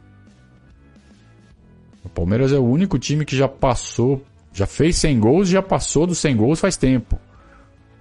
[2.05, 4.23] O Palmeiras é o único time que já passou,
[4.53, 7.19] já fez 100 gols e já passou dos 100 gols faz tempo.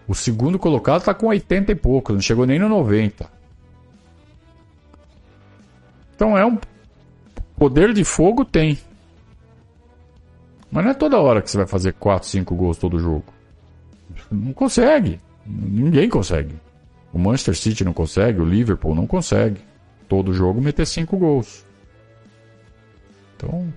[0.05, 3.40] O segundo colocado está com 80 e pouco, não chegou nem no 90.
[6.21, 6.55] Então é um
[7.57, 8.77] poder de fogo tem.
[10.71, 13.25] Mas não é toda hora que você vai fazer 4, 5 gols todo jogo.
[14.29, 15.19] Não consegue.
[15.43, 16.53] Ninguém consegue.
[17.11, 19.61] O Manchester City não consegue, o Liverpool não consegue.
[20.07, 21.65] Todo jogo meter 5 gols.
[23.35, 23.73] Então,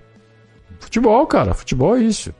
[0.79, 2.31] futebol, cara, futebol é isso.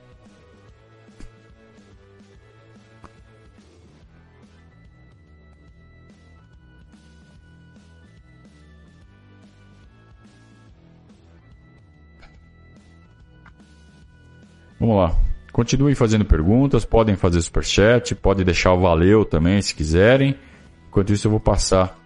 [14.86, 15.18] Vamos lá.
[15.50, 20.38] Continuem fazendo perguntas, podem fazer superchat, pode deixar o valeu também se quiserem.
[20.88, 21.98] Enquanto isso eu vou passar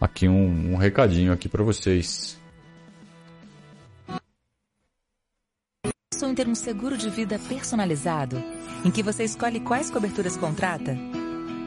[0.00, 2.40] aqui um, um recadinho aqui para vocês.
[6.10, 8.42] Pensou em ter um seguro de vida personalizado,
[8.86, 10.96] em que você escolhe quais coberturas contrata?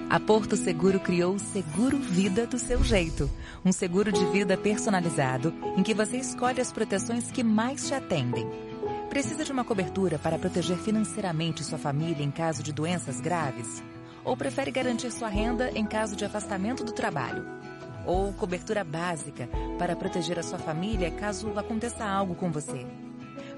[0.09, 3.29] A Porto Seguro criou o Seguro Vida do seu jeito.
[3.63, 8.66] Um seguro de vida personalizado, em que você escolhe as proteções que mais te atendem
[9.09, 13.81] Precisa de uma cobertura para proteger financeiramente sua família em caso de doenças graves?
[14.23, 17.45] Ou prefere garantir sua renda em caso de afastamento do trabalho?
[18.05, 19.49] Ou cobertura básica
[19.79, 22.85] para proteger a sua família caso aconteça algo com você?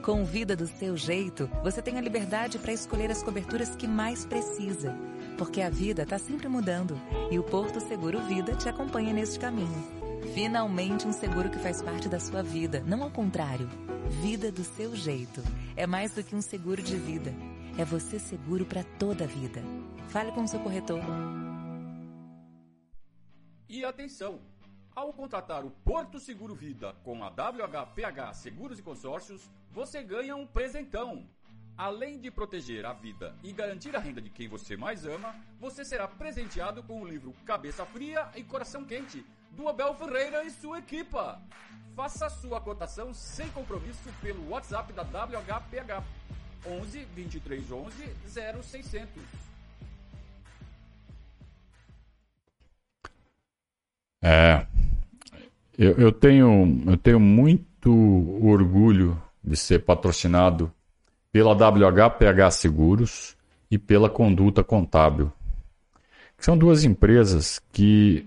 [0.04, 4.26] Com Vida do seu jeito, você tem a liberdade para escolher as coberturas que mais
[4.26, 4.96] precisa.
[5.38, 9.84] Porque a vida está sempre mudando e o Porto Seguro Vida te acompanha neste caminho.
[10.34, 13.68] Finalmente um seguro que faz parte da sua vida, não ao contrário.
[14.10, 15.42] Vida do seu jeito.
[15.78, 17.32] É mais do que um seguro de vida.
[17.78, 19.62] É você seguro para toda a vida.
[20.10, 21.00] Fale com o seu corretor.
[23.70, 24.42] E atenção!
[24.94, 30.46] Ao contratar o Porto Seguro Vida com a WHPH Seguros e Consórcios, você ganha um
[30.46, 31.26] presentão.
[31.78, 35.86] Além de proteger a vida e garantir a renda de quem você mais ama, você
[35.86, 40.80] será presenteado com o livro Cabeça Fria e Coração Quente, do Abel Ferreira e sua
[40.80, 41.42] equipa.
[41.96, 46.04] Faça sua cotação sem compromisso pelo WhatsApp da WHPH
[46.66, 48.10] 11 23 11
[48.62, 49.10] 0600.
[54.22, 54.66] É,
[55.78, 57.90] eu, eu, tenho, eu tenho muito
[58.46, 60.72] orgulho de ser patrocinado
[61.32, 63.38] pela WHPH Seguros
[63.72, 65.32] e pela Conduta Contábil.
[66.38, 68.26] São duas empresas que,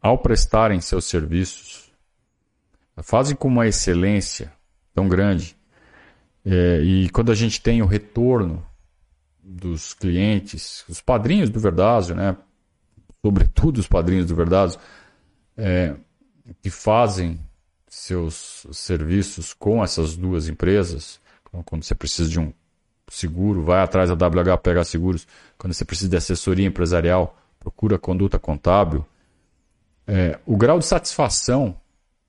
[0.00, 1.90] ao prestarem seus serviços,
[3.02, 4.52] fazem com uma excelência
[4.94, 5.56] tão grande.
[6.44, 8.64] É, e quando a gente tem o retorno
[9.42, 12.36] dos clientes, os padrinhos do Verdásio, né?
[13.20, 14.78] sobretudo os padrinhos do Verdásio,
[15.56, 15.96] é,
[16.62, 17.40] que fazem
[17.88, 21.20] seus serviços com essas duas empresas,
[21.64, 22.52] quando você precisa de um
[23.08, 25.26] seguro, vai atrás da WH pegar seguros.
[25.56, 29.04] Quando você precisa de assessoria empresarial, procura conduta contábil.
[30.06, 31.76] É, o grau de satisfação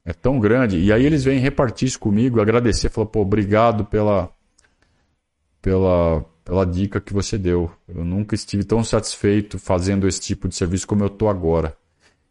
[0.03, 0.80] é tão grande.
[0.80, 4.30] E aí eles vêm repartir isso comigo, agradecer, falar, pô, obrigado pela,
[5.61, 7.69] pela, pela dica que você deu.
[7.88, 11.75] Eu nunca estive tão satisfeito fazendo esse tipo de serviço como eu estou agora.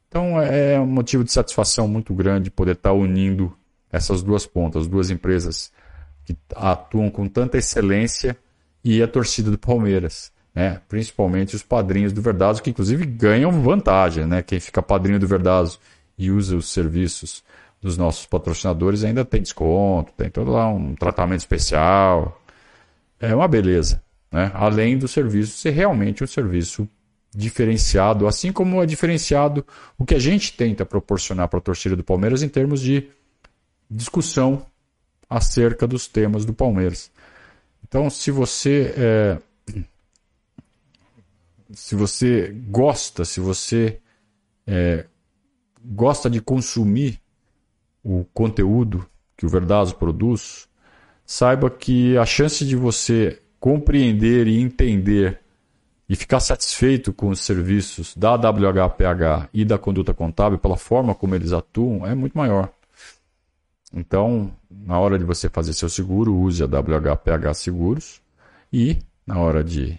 [0.09, 3.55] Então é, é um motivo de satisfação muito grande poder estar unindo
[3.93, 5.71] essas duas pontas, duas empresas
[6.25, 8.37] que atuam com tanta excelência
[8.83, 10.33] e a torcida do Palmeiras.
[10.57, 10.81] Né?
[10.89, 14.25] Principalmente os padrinhos do Verdazo, que inclusive ganham vantagem.
[14.25, 14.43] Né?
[14.43, 15.79] Quem fica padrinho do Verdazo
[16.17, 17.45] e usa os serviços
[17.83, 22.41] dos nossos patrocinadores ainda tem desconto, tem todo lá um tratamento especial.
[23.21, 24.03] É uma beleza.
[24.33, 24.51] Né?
[24.55, 26.89] Além do serviço ser realmente um serviço
[27.35, 29.63] diferenciado, assim como é diferenciado
[29.99, 33.11] o que a gente tenta proporcionar para a torcida do Palmeiras em termos de
[33.91, 34.65] discussão
[35.29, 37.11] acerca dos temas do Palmeiras.
[37.87, 39.39] Então, se você é,
[41.73, 44.01] se você gosta, se você
[44.67, 45.07] é,
[45.85, 47.21] gosta de consumir
[48.03, 49.07] o conteúdo
[49.37, 50.69] que o Verdazo produz,
[51.25, 55.41] saiba que a chance de você compreender e entender
[56.09, 61.35] e ficar satisfeito com os serviços da WHPH e da conduta contábil pela forma como
[61.35, 62.71] eles atuam é muito maior.
[63.93, 68.21] Então, na hora de você fazer seu seguro, use a WHPH Seguros
[68.73, 69.99] e, na hora de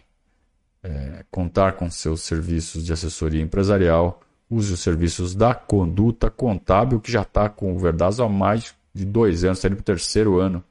[0.88, 7.12] é, contar com seus serviços de assessoria empresarial, use os serviços da Conduta Contábil, que
[7.12, 10.40] já está com o Verdazo há mais de dois anos, está indo para o terceiro
[10.40, 10.64] ano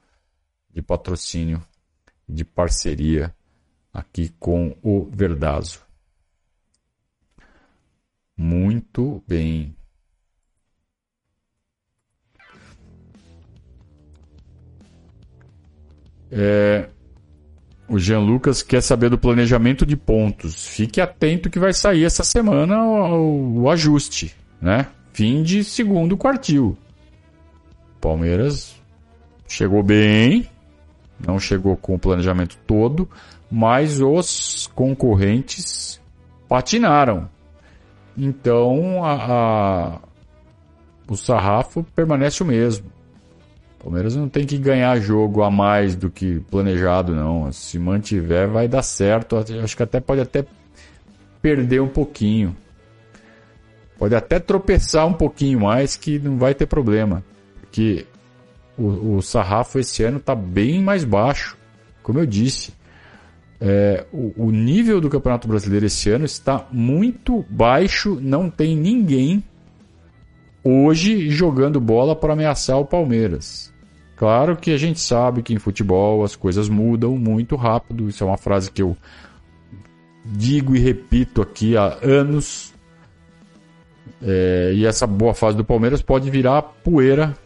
[0.72, 1.62] de patrocínio,
[2.26, 3.34] de parceria
[3.92, 5.80] aqui com o Verdazo.
[8.34, 9.76] Muito bem.
[16.30, 16.88] É,
[17.88, 20.66] o Jean Lucas quer saber do planejamento de pontos.
[20.66, 24.86] Fique atento que vai sair essa semana o, o ajuste, né?
[25.12, 26.76] Fim de segundo quartil.
[28.00, 28.74] Palmeiras
[29.48, 30.48] chegou bem,
[31.24, 33.08] não chegou com o planejamento todo,
[33.50, 36.00] mas os concorrentes
[36.48, 37.28] patinaram.
[38.16, 40.00] Então a, a,
[41.08, 42.95] o sarrafo permanece o mesmo.
[43.86, 47.52] Palmeiras não tem que ganhar jogo a mais do que planejado, não.
[47.52, 49.36] Se mantiver, vai dar certo.
[49.36, 50.44] Acho que até pode até
[51.40, 52.56] perder um pouquinho.
[53.96, 57.22] Pode até tropeçar um pouquinho mais que não vai ter problema.
[57.60, 58.04] Porque
[58.76, 61.56] o, o sarrafo esse ano está bem mais baixo.
[62.02, 62.74] Como eu disse,
[63.60, 68.18] é, o, o nível do Campeonato Brasileiro esse ano está muito baixo.
[68.20, 69.44] Não tem ninguém
[70.64, 73.75] hoje jogando bola para ameaçar o Palmeiras.
[74.16, 78.08] Claro que a gente sabe que em futebol as coisas mudam muito rápido.
[78.08, 78.96] Isso é uma frase que eu
[80.24, 82.74] digo e repito aqui há anos.
[84.22, 87.36] É, e essa boa fase do Palmeiras pode virar poeira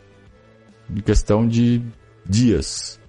[0.89, 1.83] em questão de
[2.25, 3.01] dias.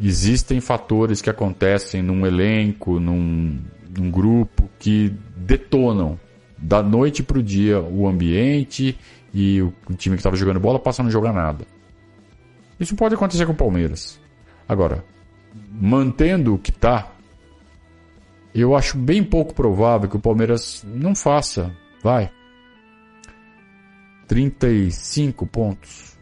[0.00, 3.60] Existem fatores que acontecem num elenco, num,
[3.96, 6.18] num grupo, que detonam
[6.58, 8.98] da noite para o dia o ambiente
[9.32, 11.64] e o, o time que estava jogando bola passa a não jogar nada.
[12.80, 14.18] Isso pode acontecer com o Palmeiras.
[14.66, 15.04] Agora,
[15.70, 17.12] mantendo o que está,
[18.54, 22.32] eu acho bem pouco provável que o Palmeiras não faça, vai,
[24.26, 26.18] 35 pontos.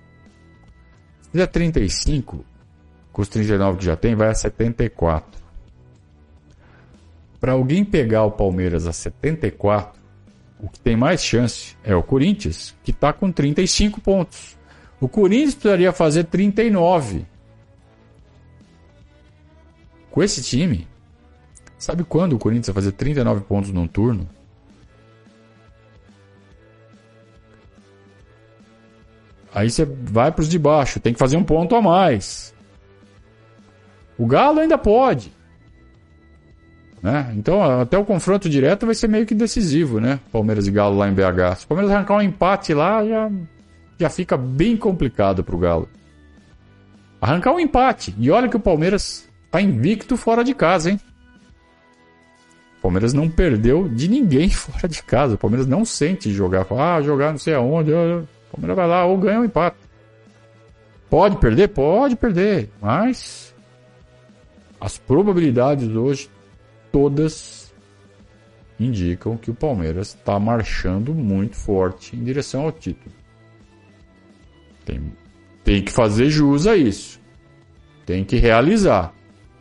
[1.21, 2.45] Se fizer 35,
[3.13, 5.41] com os 39 que já tem, vai a 74.
[7.39, 10.01] Para alguém pegar o Palmeiras a 74,
[10.59, 14.58] o que tem mais chance é o Corinthians, que está com 35 pontos.
[15.01, 17.25] O Corinthians precisaria fazer 39.
[20.11, 20.89] Com esse time,
[21.79, 24.29] sabe quando o Corinthians vai fazer 39 pontos num turno?
[29.55, 32.55] Aí você vai para os de baixo, tem que fazer um ponto a mais.
[34.19, 35.33] O Galo ainda pode.
[37.01, 37.33] Né?
[37.37, 40.19] Então, até o confronto direto vai ser meio que decisivo, né?
[40.33, 41.59] Palmeiras e Galo lá em BH.
[41.59, 43.31] Se o Palmeiras arrancar um empate lá, já,
[43.99, 45.89] já fica bem complicado pro Galo.
[47.21, 48.15] Arrancar um empate.
[48.19, 51.01] E olha que o Palmeiras tá invicto fora de casa, hein?
[52.79, 55.35] O Palmeiras não perdeu de ninguém fora de casa.
[55.35, 56.67] O Palmeiras não sente jogar.
[56.71, 57.93] Ah, jogar não sei aonde.
[57.93, 59.77] O Palmeiras vai lá ou ganha um empate.
[61.11, 61.69] Pode perder?
[61.69, 62.71] Pode perder.
[62.81, 63.53] Mas
[64.81, 66.31] as probabilidades hoje
[66.93, 67.75] todas
[68.79, 73.18] indicam que o Palmeiras está marchando muito forte em direção ao título.
[74.89, 75.13] Tem,
[75.63, 77.21] tem que fazer jus a isso.
[78.07, 79.13] Tem que realizar.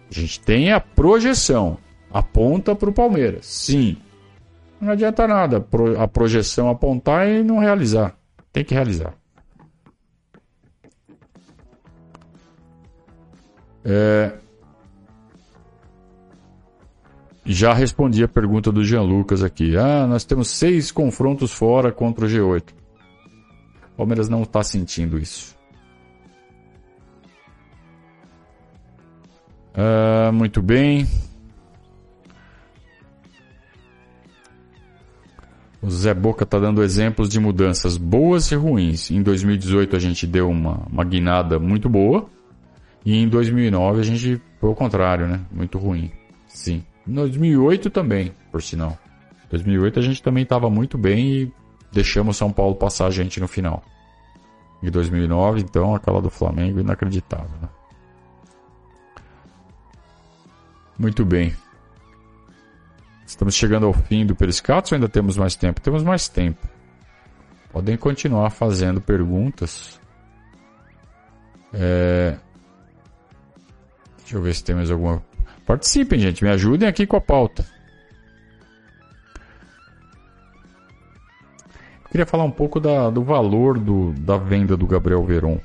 [0.09, 1.77] A gente tem a projeção.
[2.09, 3.45] Aponta para o Palmeiras.
[3.45, 3.97] Sim.
[4.79, 5.65] Não adianta nada
[5.99, 8.17] a projeção apontar e não realizar.
[8.53, 9.13] Tem que realizar.
[13.83, 14.33] É,
[17.45, 19.75] já respondi a pergunta do Jean Lucas aqui.
[19.75, 22.86] Ah, nós temos seis confrontos fora contra o G8.
[23.97, 25.57] Palmeiras não está sentindo isso.
[29.73, 31.07] Ah, muito bem.
[35.81, 39.11] O Zé Boca está dando exemplos de mudanças boas e ruins.
[39.11, 42.29] Em 2018 a gente deu uma, uma guinada muito boa.
[43.05, 45.41] E em 2009 a gente foi o contrário, né?
[45.51, 46.11] Muito ruim.
[46.47, 46.83] Sim.
[47.05, 48.97] 2008 também, por sinal.
[49.49, 51.51] 2008 a gente também estava muito bem e
[51.91, 53.83] deixamos São Paulo passar a gente no final.
[54.81, 57.57] Em 2009, então, aquela do Flamengo inacreditável.
[57.61, 57.69] Né?
[60.97, 61.55] Muito bem.
[63.25, 65.81] Estamos chegando ao fim do Periscatos ou ainda temos mais tempo?
[65.81, 66.67] Temos mais tempo.
[67.71, 69.99] Podem continuar fazendo perguntas.
[71.73, 72.37] É...
[74.19, 75.21] Deixa eu ver se tem mais alguma
[75.67, 76.45] Participem, gente.
[76.45, 77.65] Me ajudem aqui com a pauta.
[82.09, 85.59] Queria falar um pouco da, do valor do, da venda do Gabriel Veron.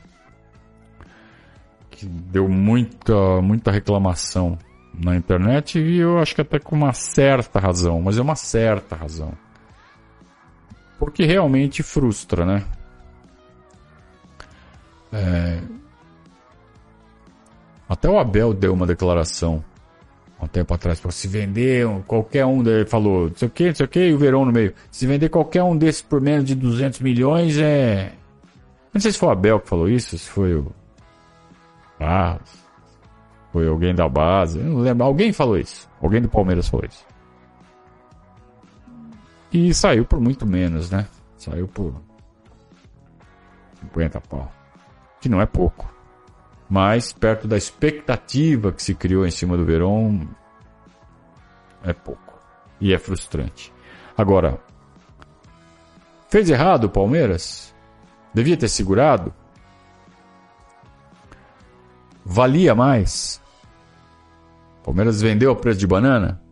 [1.90, 4.59] Que deu muita, muita reclamação
[4.95, 8.97] na internet e eu acho que até com uma certa razão, mas é uma certa
[8.97, 9.32] razão.
[10.99, 12.64] Porque realmente frustra, né?
[15.12, 15.61] É...
[17.88, 19.62] Até o Abel deu uma declaração
[20.43, 23.86] um tempo atrás, se vender qualquer um, ele falou, não sei o que, não sei
[23.86, 24.74] o que, e o Verão no meio.
[24.90, 28.12] Se vender qualquer um desses por menos de 200 milhões é.
[28.93, 30.72] Não sei se foi o Abel que falou isso, se foi o.
[32.01, 32.38] Ah,
[33.53, 35.05] foi alguém da base, não lembro.
[35.05, 35.88] Alguém falou isso.
[36.03, 37.05] Alguém do Palmeiras falou isso.
[39.53, 41.07] E saiu por muito menos, né?
[41.36, 41.95] Saiu por
[43.80, 44.51] 50 pau.
[45.20, 45.93] Que não é pouco
[46.73, 50.27] mas perto da expectativa que se criou em cima do Verón,
[51.85, 52.41] é pouco.
[52.81, 53.70] E é frustrante.
[54.16, 54.59] Agora,
[56.31, 57.75] fez errado o Palmeiras?
[58.33, 59.35] Devia ter segurado?
[62.25, 63.39] Valia mais?
[64.83, 66.43] Palmeiras vendeu a preço de banana?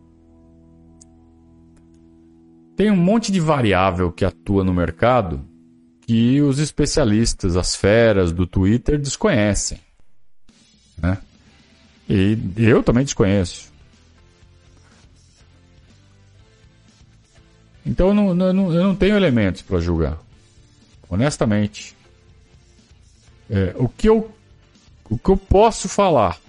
[2.75, 5.43] Tem um monte de variável que atua no mercado
[6.01, 9.79] que os especialistas, as feras do Twitter desconhecem.
[11.01, 11.17] Né?
[12.07, 13.71] E eu também desconheço.
[17.85, 20.19] Então eu não, não, eu não tenho elementos para julgar.
[21.09, 21.95] Honestamente.
[23.49, 24.33] É, o, que eu,
[25.09, 26.39] o que eu posso falar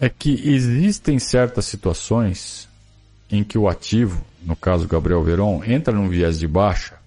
[0.00, 2.68] é que existem certas situações
[3.30, 6.98] em que o ativo, no caso Gabriel Veron, entra num viés de baixa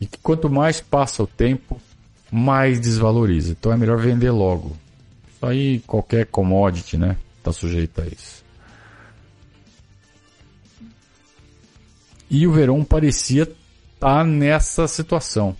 [0.00, 1.80] e que quanto mais passa o tempo,
[2.32, 3.52] mais desvaloriza.
[3.52, 4.74] Então é melhor vender logo.
[5.42, 8.42] Aí qualquer commodity, né, está sujeito a isso.
[12.30, 13.58] E o Verão parecia estar
[14.00, 15.54] tá nessa situação.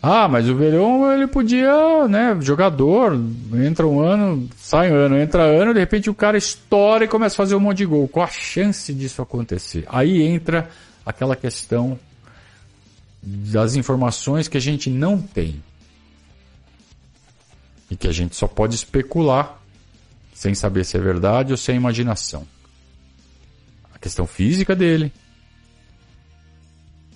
[0.00, 3.18] Ah, mas o Verão ele podia, né, jogador,
[3.54, 7.34] entra um ano, sai um ano, entra ano, de repente o cara estoura e começa
[7.34, 8.08] a fazer um monte de gol.
[8.08, 9.84] Qual a chance disso acontecer?
[9.88, 10.70] Aí entra
[11.04, 11.98] aquela questão
[13.22, 15.62] das informações que a gente não tem
[17.90, 19.60] e que a gente só pode especular
[20.32, 22.46] sem saber se é verdade ou se é imaginação.
[23.94, 25.12] A questão física dele.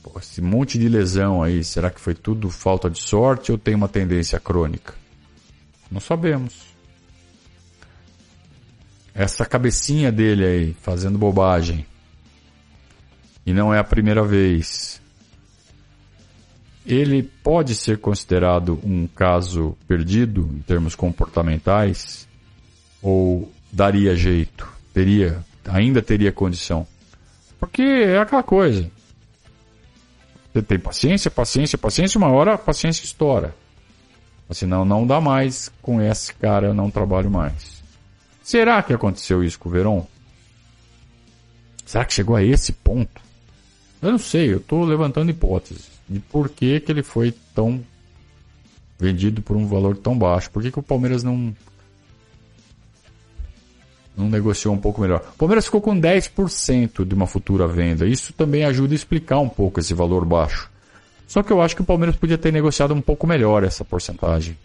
[0.03, 3.75] Pô, esse monte de lesão aí, será que foi tudo falta de sorte ou tem
[3.75, 4.95] uma tendência crônica?
[5.91, 6.69] Não sabemos.
[9.15, 11.85] Essa cabecinha dele aí, fazendo bobagem.
[13.45, 15.01] E não é a primeira vez.
[16.89, 22.27] Ele pode ser considerado um caso perdido em termos comportamentais?
[23.03, 24.67] Ou daria jeito?
[24.95, 26.87] Teria, ainda teria condição?
[27.61, 28.91] Porque é aquela coisa.
[30.51, 33.55] Você tem paciência, paciência, paciência, uma hora a paciência estoura.
[34.51, 37.83] Senão não dá mais, com esse cara eu não trabalho mais.
[38.43, 40.07] Será que aconteceu isso com o Veron?
[41.85, 43.21] Será que chegou a esse ponto?
[44.01, 47.81] Eu não sei, eu estou levantando hipóteses de por que, que ele foi tão
[48.99, 50.51] vendido por um valor tão baixo.
[50.51, 51.55] Por que, que o Palmeiras não
[54.17, 55.23] não negociou um pouco melhor.
[55.35, 58.05] O Palmeiras ficou com 10% de uma futura venda.
[58.05, 60.69] Isso também ajuda a explicar um pouco esse valor baixo.
[61.29, 64.59] Só que eu acho que o Palmeiras podia ter negociado um pouco melhor essa porcentagem.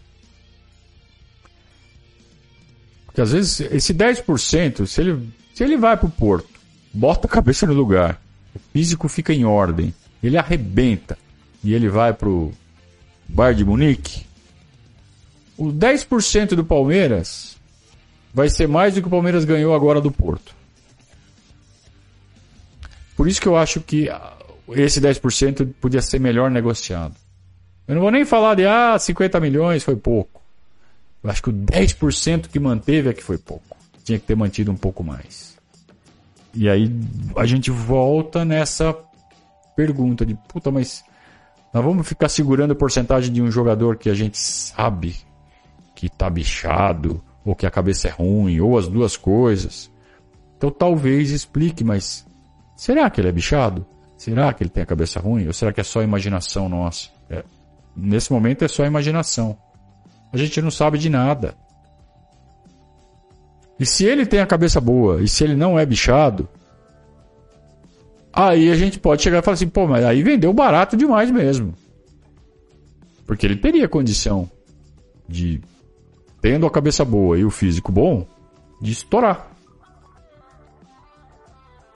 [3.06, 6.50] Porque às vezes esse 10%, se ele, se ele vai para o Porto,
[6.92, 8.20] bota a cabeça no lugar,
[8.56, 11.16] o físico fica em ordem, ele arrebenta
[11.64, 12.54] e ele vai para o
[13.28, 14.26] Bayern de Munique,
[15.58, 17.58] o 10% do Palmeiras
[18.34, 20.54] vai ser mais do que o Palmeiras ganhou agora do Porto.
[23.16, 24.10] Por isso que eu acho que
[24.70, 27.16] esse 10% podia ser melhor negociado.
[27.88, 30.42] Eu não vou nem falar de ah, 50 milhões foi pouco.
[31.24, 33.78] Eu acho que o 10% que manteve é que foi pouco.
[34.04, 35.58] Tinha que ter mantido um pouco mais.
[36.54, 36.92] E aí
[37.36, 38.96] a gente volta nessa
[39.76, 41.04] pergunta de puta, mas
[41.74, 45.16] nós vamos ficar segurando a porcentagem de um jogador que a gente sabe
[45.96, 49.92] que tá bichado, ou que a cabeça é ruim, ou as duas coisas.
[50.58, 52.26] Então talvez explique, mas
[52.76, 53.86] será que ele é bichado?
[54.18, 55.48] Será que ele tem a cabeça ruim?
[55.48, 57.10] Ou será que é só imaginação nossa?
[57.30, 57.44] É,
[57.96, 59.58] nesse momento é só imaginação.
[60.32, 61.56] A gente não sabe de nada.
[63.80, 66.48] E se ele tem a cabeça boa, e se ele não é bichado,
[68.34, 71.74] aí a gente pode chegar e falar assim, pô, mas aí vendeu barato demais mesmo.
[73.26, 74.50] Porque ele teria condição
[75.30, 75.62] de
[76.42, 78.28] tendo a cabeça boa e o físico bom,
[78.82, 79.48] de estourar.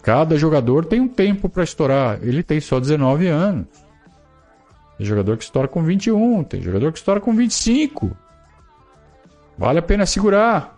[0.01, 2.19] Cada jogador tem um tempo para estourar.
[2.21, 3.67] Ele tem só 19 anos.
[4.97, 8.15] Tem jogador que estoura com 21, tem jogador que estoura com 25.
[9.57, 10.77] Vale a pena segurar.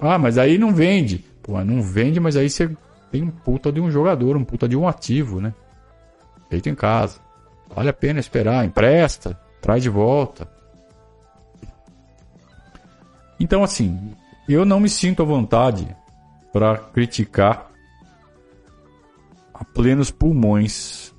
[0.00, 1.24] Ah, mas aí não vende.
[1.42, 2.68] Pô, não vende, mas aí você
[3.10, 5.52] tem um puta de um jogador, um puta de um ativo, né?
[6.48, 7.20] Feito em casa.
[7.74, 10.48] Vale a pena esperar, empresta, traz de volta.
[13.38, 14.14] Então, assim,
[14.48, 15.88] eu não me sinto à vontade
[16.52, 17.70] para criticar
[19.54, 21.14] a plenos pulmões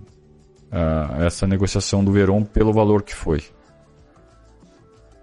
[0.72, 3.44] uh, essa negociação do Verón pelo valor que foi.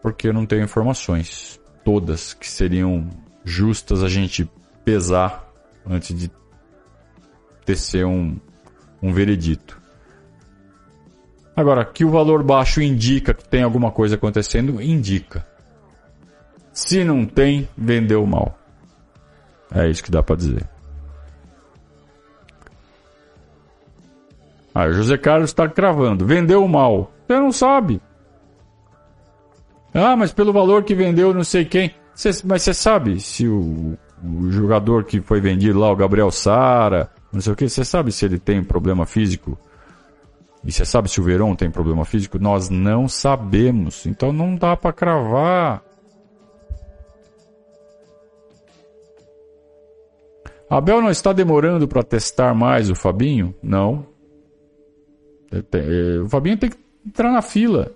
[0.01, 3.09] Porque eu não tenho informações todas que seriam
[3.45, 4.49] justas a gente
[4.85, 5.49] pesar
[5.87, 6.31] antes de
[7.69, 8.35] tecer um,
[9.03, 9.79] um veredito.
[11.55, 15.47] Agora, que o valor baixo indica que tem alguma coisa acontecendo, indica.
[16.73, 18.59] Se não tem, vendeu mal.
[19.75, 20.67] É isso que dá para dizer.
[24.75, 26.25] Ah, o José Carlos está cravando.
[26.25, 27.13] Vendeu mal.
[27.27, 28.01] Você não sabe.
[29.93, 31.95] Ah, mas pelo valor que vendeu não sei quem.
[32.15, 37.11] Cê, mas você sabe se o, o, jogador que foi vendido lá, o Gabriel Sara,
[37.33, 39.59] não sei o que, você sabe se ele tem problema físico?
[40.65, 42.39] E você sabe se o Verão tem problema físico?
[42.39, 44.07] Nós não sabemos.
[44.07, 45.83] Então não dá para cravar.
[50.69, 53.55] Abel não está demorando para testar mais o Fabinho?
[53.63, 54.07] Não.
[55.51, 57.95] É, o Fabinho tem que entrar na fila.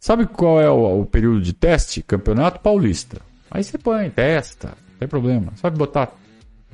[0.00, 2.02] Sabe qual é o, o período de teste?
[2.02, 3.20] Campeonato Paulista.
[3.48, 5.52] Aí você põe, testa, não tem problema.
[5.56, 6.12] Sabe botar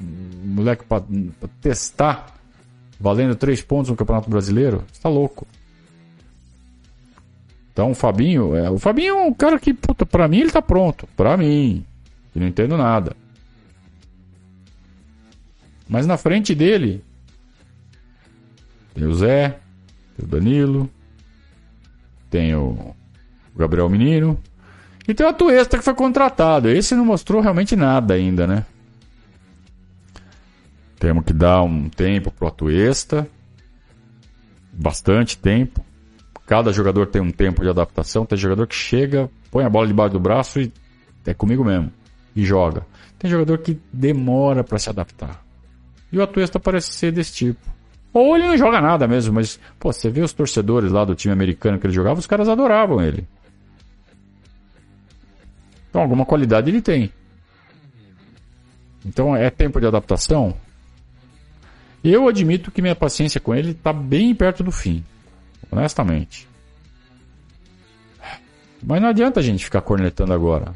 [0.00, 1.02] moleque para
[1.60, 2.34] testar
[2.98, 4.84] valendo três pontos no Campeonato Brasileiro?
[4.92, 5.46] Você tá louco.
[7.72, 10.60] Então o Fabinho, é, o Fabinho é um cara que, puta, pra mim ele tá
[10.60, 11.06] pronto.
[11.16, 11.84] Pra mim.
[12.34, 13.16] Eu não entendo nada.
[15.88, 17.02] Mas na frente dele
[18.94, 19.58] tem o Zé,
[20.16, 20.90] tem o Danilo,
[22.28, 22.94] tem o
[23.56, 24.38] Gabriel Menino
[25.06, 26.68] e tem o Atuesta que foi contratado.
[26.68, 28.66] Esse não mostrou realmente nada ainda, né?
[30.98, 33.28] Temos que dar um tempo pro Atuesta,
[34.72, 35.84] bastante tempo.
[36.46, 38.26] Cada jogador tem um tempo de adaptação.
[38.26, 40.72] Tem jogador que chega, põe a bola debaixo do braço e
[41.26, 41.92] é comigo mesmo
[42.34, 42.86] e joga.
[43.18, 45.44] Tem jogador que demora para se adaptar.
[46.10, 47.60] E o Atuesta parece ser desse tipo.
[48.12, 51.32] Ou ele não joga nada mesmo, mas, pô, você vê os torcedores lá do time
[51.32, 53.26] americano que ele jogava, os caras adoravam ele.
[55.90, 57.12] Então, alguma qualidade ele tem.
[59.04, 60.56] Então, é tempo de adaptação?
[62.08, 65.04] Eu admito que minha paciência com ele está bem perto do fim.
[65.70, 66.48] Honestamente.
[68.82, 70.72] Mas não adianta a gente ficar cornetando agora.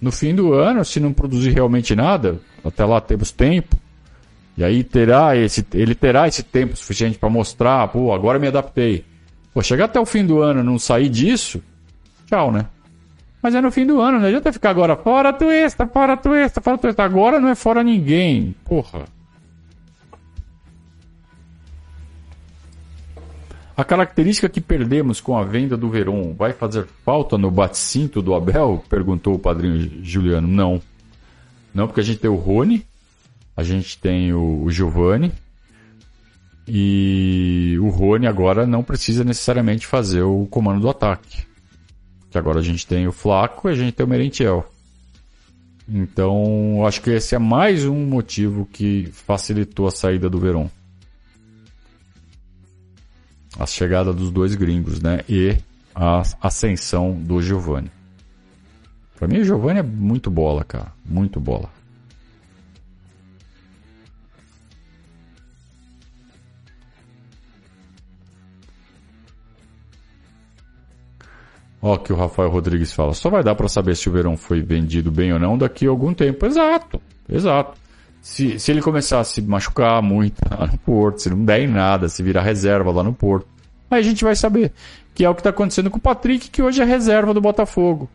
[0.00, 3.76] No fim do ano, se não produzir realmente nada, até lá temos tempo.
[4.56, 9.04] E aí terá esse, ele terá esse tempo suficiente para mostrar, pô, agora me adaptei.
[9.54, 11.62] Pô, chegar até o fim do ano e não sair disso,
[12.26, 12.66] tchau, né?
[13.42, 16.78] Mas é no fim do ano, não adianta ficar agora fora twista, fora twista, fora
[16.78, 17.02] twista.
[17.02, 18.54] Agora não é fora ninguém.
[18.64, 19.04] Porra.
[23.74, 28.34] A característica que perdemos com a venda do Veron vai fazer falta no bate-cinto do
[28.34, 28.84] Abel?
[28.88, 30.46] Perguntou o padrinho Juliano.
[30.46, 30.80] Não.
[31.74, 32.84] Não, porque a gente tem o Rony,
[33.56, 35.32] a gente tem o, Giovanni,
[36.68, 41.46] e o Rony agora não precisa necessariamente fazer o comando do ataque.
[42.30, 44.70] Que agora a gente tem o Flaco e a gente tem o Merentiel.
[45.88, 50.68] Então, acho que esse é mais um motivo que facilitou a saída do Verón
[53.58, 55.20] a chegada dos dois gringos, né?
[55.28, 55.56] E
[55.94, 57.90] a ascensão do Giovanni.
[59.18, 60.92] Para mim, o Giovanni é muito bola, cara.
[61.04, 61.68] Muito bola.
[71.80, 73.12] Ó, que o Rafael Rodrigues fala.
[73.12, 75.90] Só vai dar para saber se o Verão foi vendido bem ou não daqui a
[75.90, 76.46] algum tempo.
[76.46, 77.81] Exato, exato.
[78.22, 81.66] Se, se ele começar a se machucar muito lá no Porto, se não der em
[81.66, 83.48] nada, se virar reserva lá no Porto,
[83.90, 84.72] aí a gente vai saber.
[85.12, 88.08] Que é o que está acontecendo com o Patrick, que hoje é reserva do Botafogo.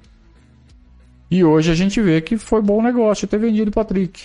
[1.30, 4.24] E hoje a gente vê que foi bom negócio ter vendido o Patrick.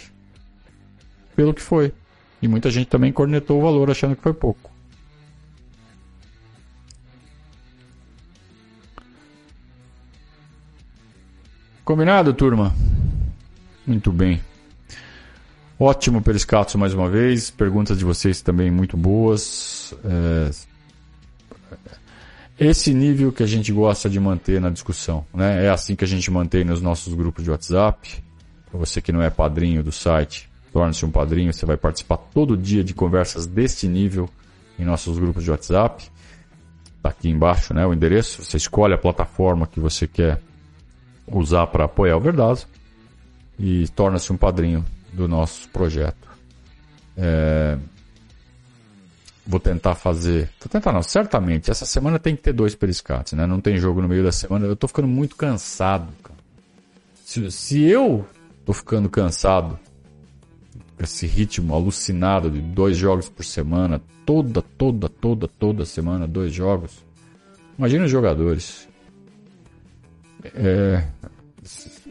[1.34, 1.92] Pelo que foi.
[2.40, 4.70] E muita gente também cornetou o valor achando que foi pouco.
[11.84, 12.72] Combinado, turma?
[13.84, 14.40] Muito bem.
[15.84, 17.50] Ótimo Periscato mais uma vez.
[17.50, 19.92] Perguntas de vocês também muito boas.
[20.04, 20.50] É...
[22.56, 25.26] Esse nível que a gente gosta de manter na discussão.
[25.34, 25.66] Né?
[25.66, 28.22] É assim que a gente mantém nos nossos grupos de WhatsApp.
[28.72, 31.52] Você que não é padrinho do site, torne-se um padrinho.
[31.52, 34.30] Você vai participar todo dia de conversas deste nível
[34.78, 36.08] em nossos grupos de WhatsApp.
[36.96, 38.44] Está aqui embaixo né, o endereço.
[38.44, 40.40] Você escolhe a plataforma que você quer
[41.26, 42.68] usar para apoiar o Verdazo
[43.58, 46.28] e torna-se um padrinho do nosso projeto.
[47.16, 47.76] É...
[49.46, 50.50] Vou tentar fazer.
[50.60, 51.70] Vou tentar não, certamente.
[51.70, 53.46] Essa semana tem que ter dois periscates, né?
[53.46, 54.66] Não tem jogo no meio da semana.
[54.66, 56.38] Eu tô ficando muito cansado, cara.
[57.24, 58.24] Se, se eu
[58.64, 59.78] tô ficando cansado,
[60.96, 66.52] com esse ritmo alucinado de dois jogos por semana, toda, toda, toda, toda semana, dois
[66.52, 66.92] jogos.
[67.76, 68.88] Imagina os jogadores.
[70.44, 71.04] É,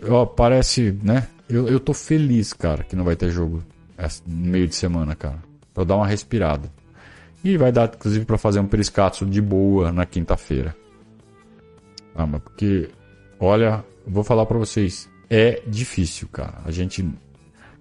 [0.10, 1.28] ó, parece, né?
[1.52, 3.62] Eu, eu tô feliz, cara, que não vai ter jogo
[4.26, 5.40] no meio de semana, cara.
[5.74, 6.72] Pra dar uma respirada.
[7.44, 10.76] E vai dar, inclusive, para fazer um periscatso de boa na quinta-feira.
[12.16, 12.90] Ah, mas porque,
[13.40, 16.62] olha, vou falar para vocês, é difícil, cara.
[16.64, 17.08] A gente,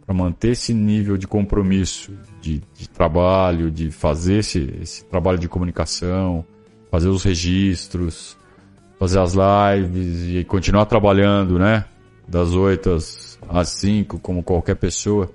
[0.05, 5.49] para manter esse nível de compromisso, de, de trabalho, de fazer esse, esse trabalho de
[5.49, 6.45] comunicação,
[6.91, 8.37] fazer os registros,
[8.99, 11.85] fazer as lives e continuar trabalhando, né?
[12.27, 13.30] Das 8 às
[13.64, 15.30] 5, como qualquer pessoa.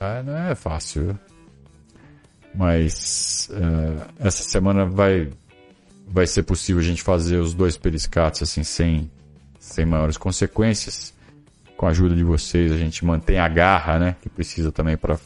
[0.00, 1.18] É, não é fácil.
[2.54, 5.30] Mas uh, essa semana vai,
[6.06, 9.10] vai ser possível a gente fazer os dois periscates assim, sem,
[9.58, 11.14] sem maiores consequências.
[11.76, 14.16] Com a ajuda de vocês, a gente mantém a garra, né?
[14.22, 15.18] Que precisa também para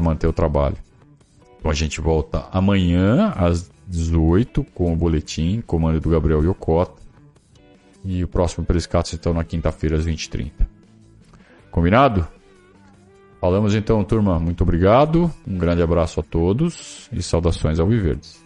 [0.00, 0.76] manter o trabalho.
[1.58, 7.03] Então a gente volta amanhã às 18 com o boletim, comando do Gabriel Yokota.
[8.04, 10.52] E o próximo Periscatos então na quinta-feira às 20h30.
[11.70, 12.28] Combinado?
[13.40, 14.38] Falamos então, turma.
[14.38, 15.30] Muito obrigado.
[15.46, 18.43] Um grande abraço a todos e saudações ao Viverdes.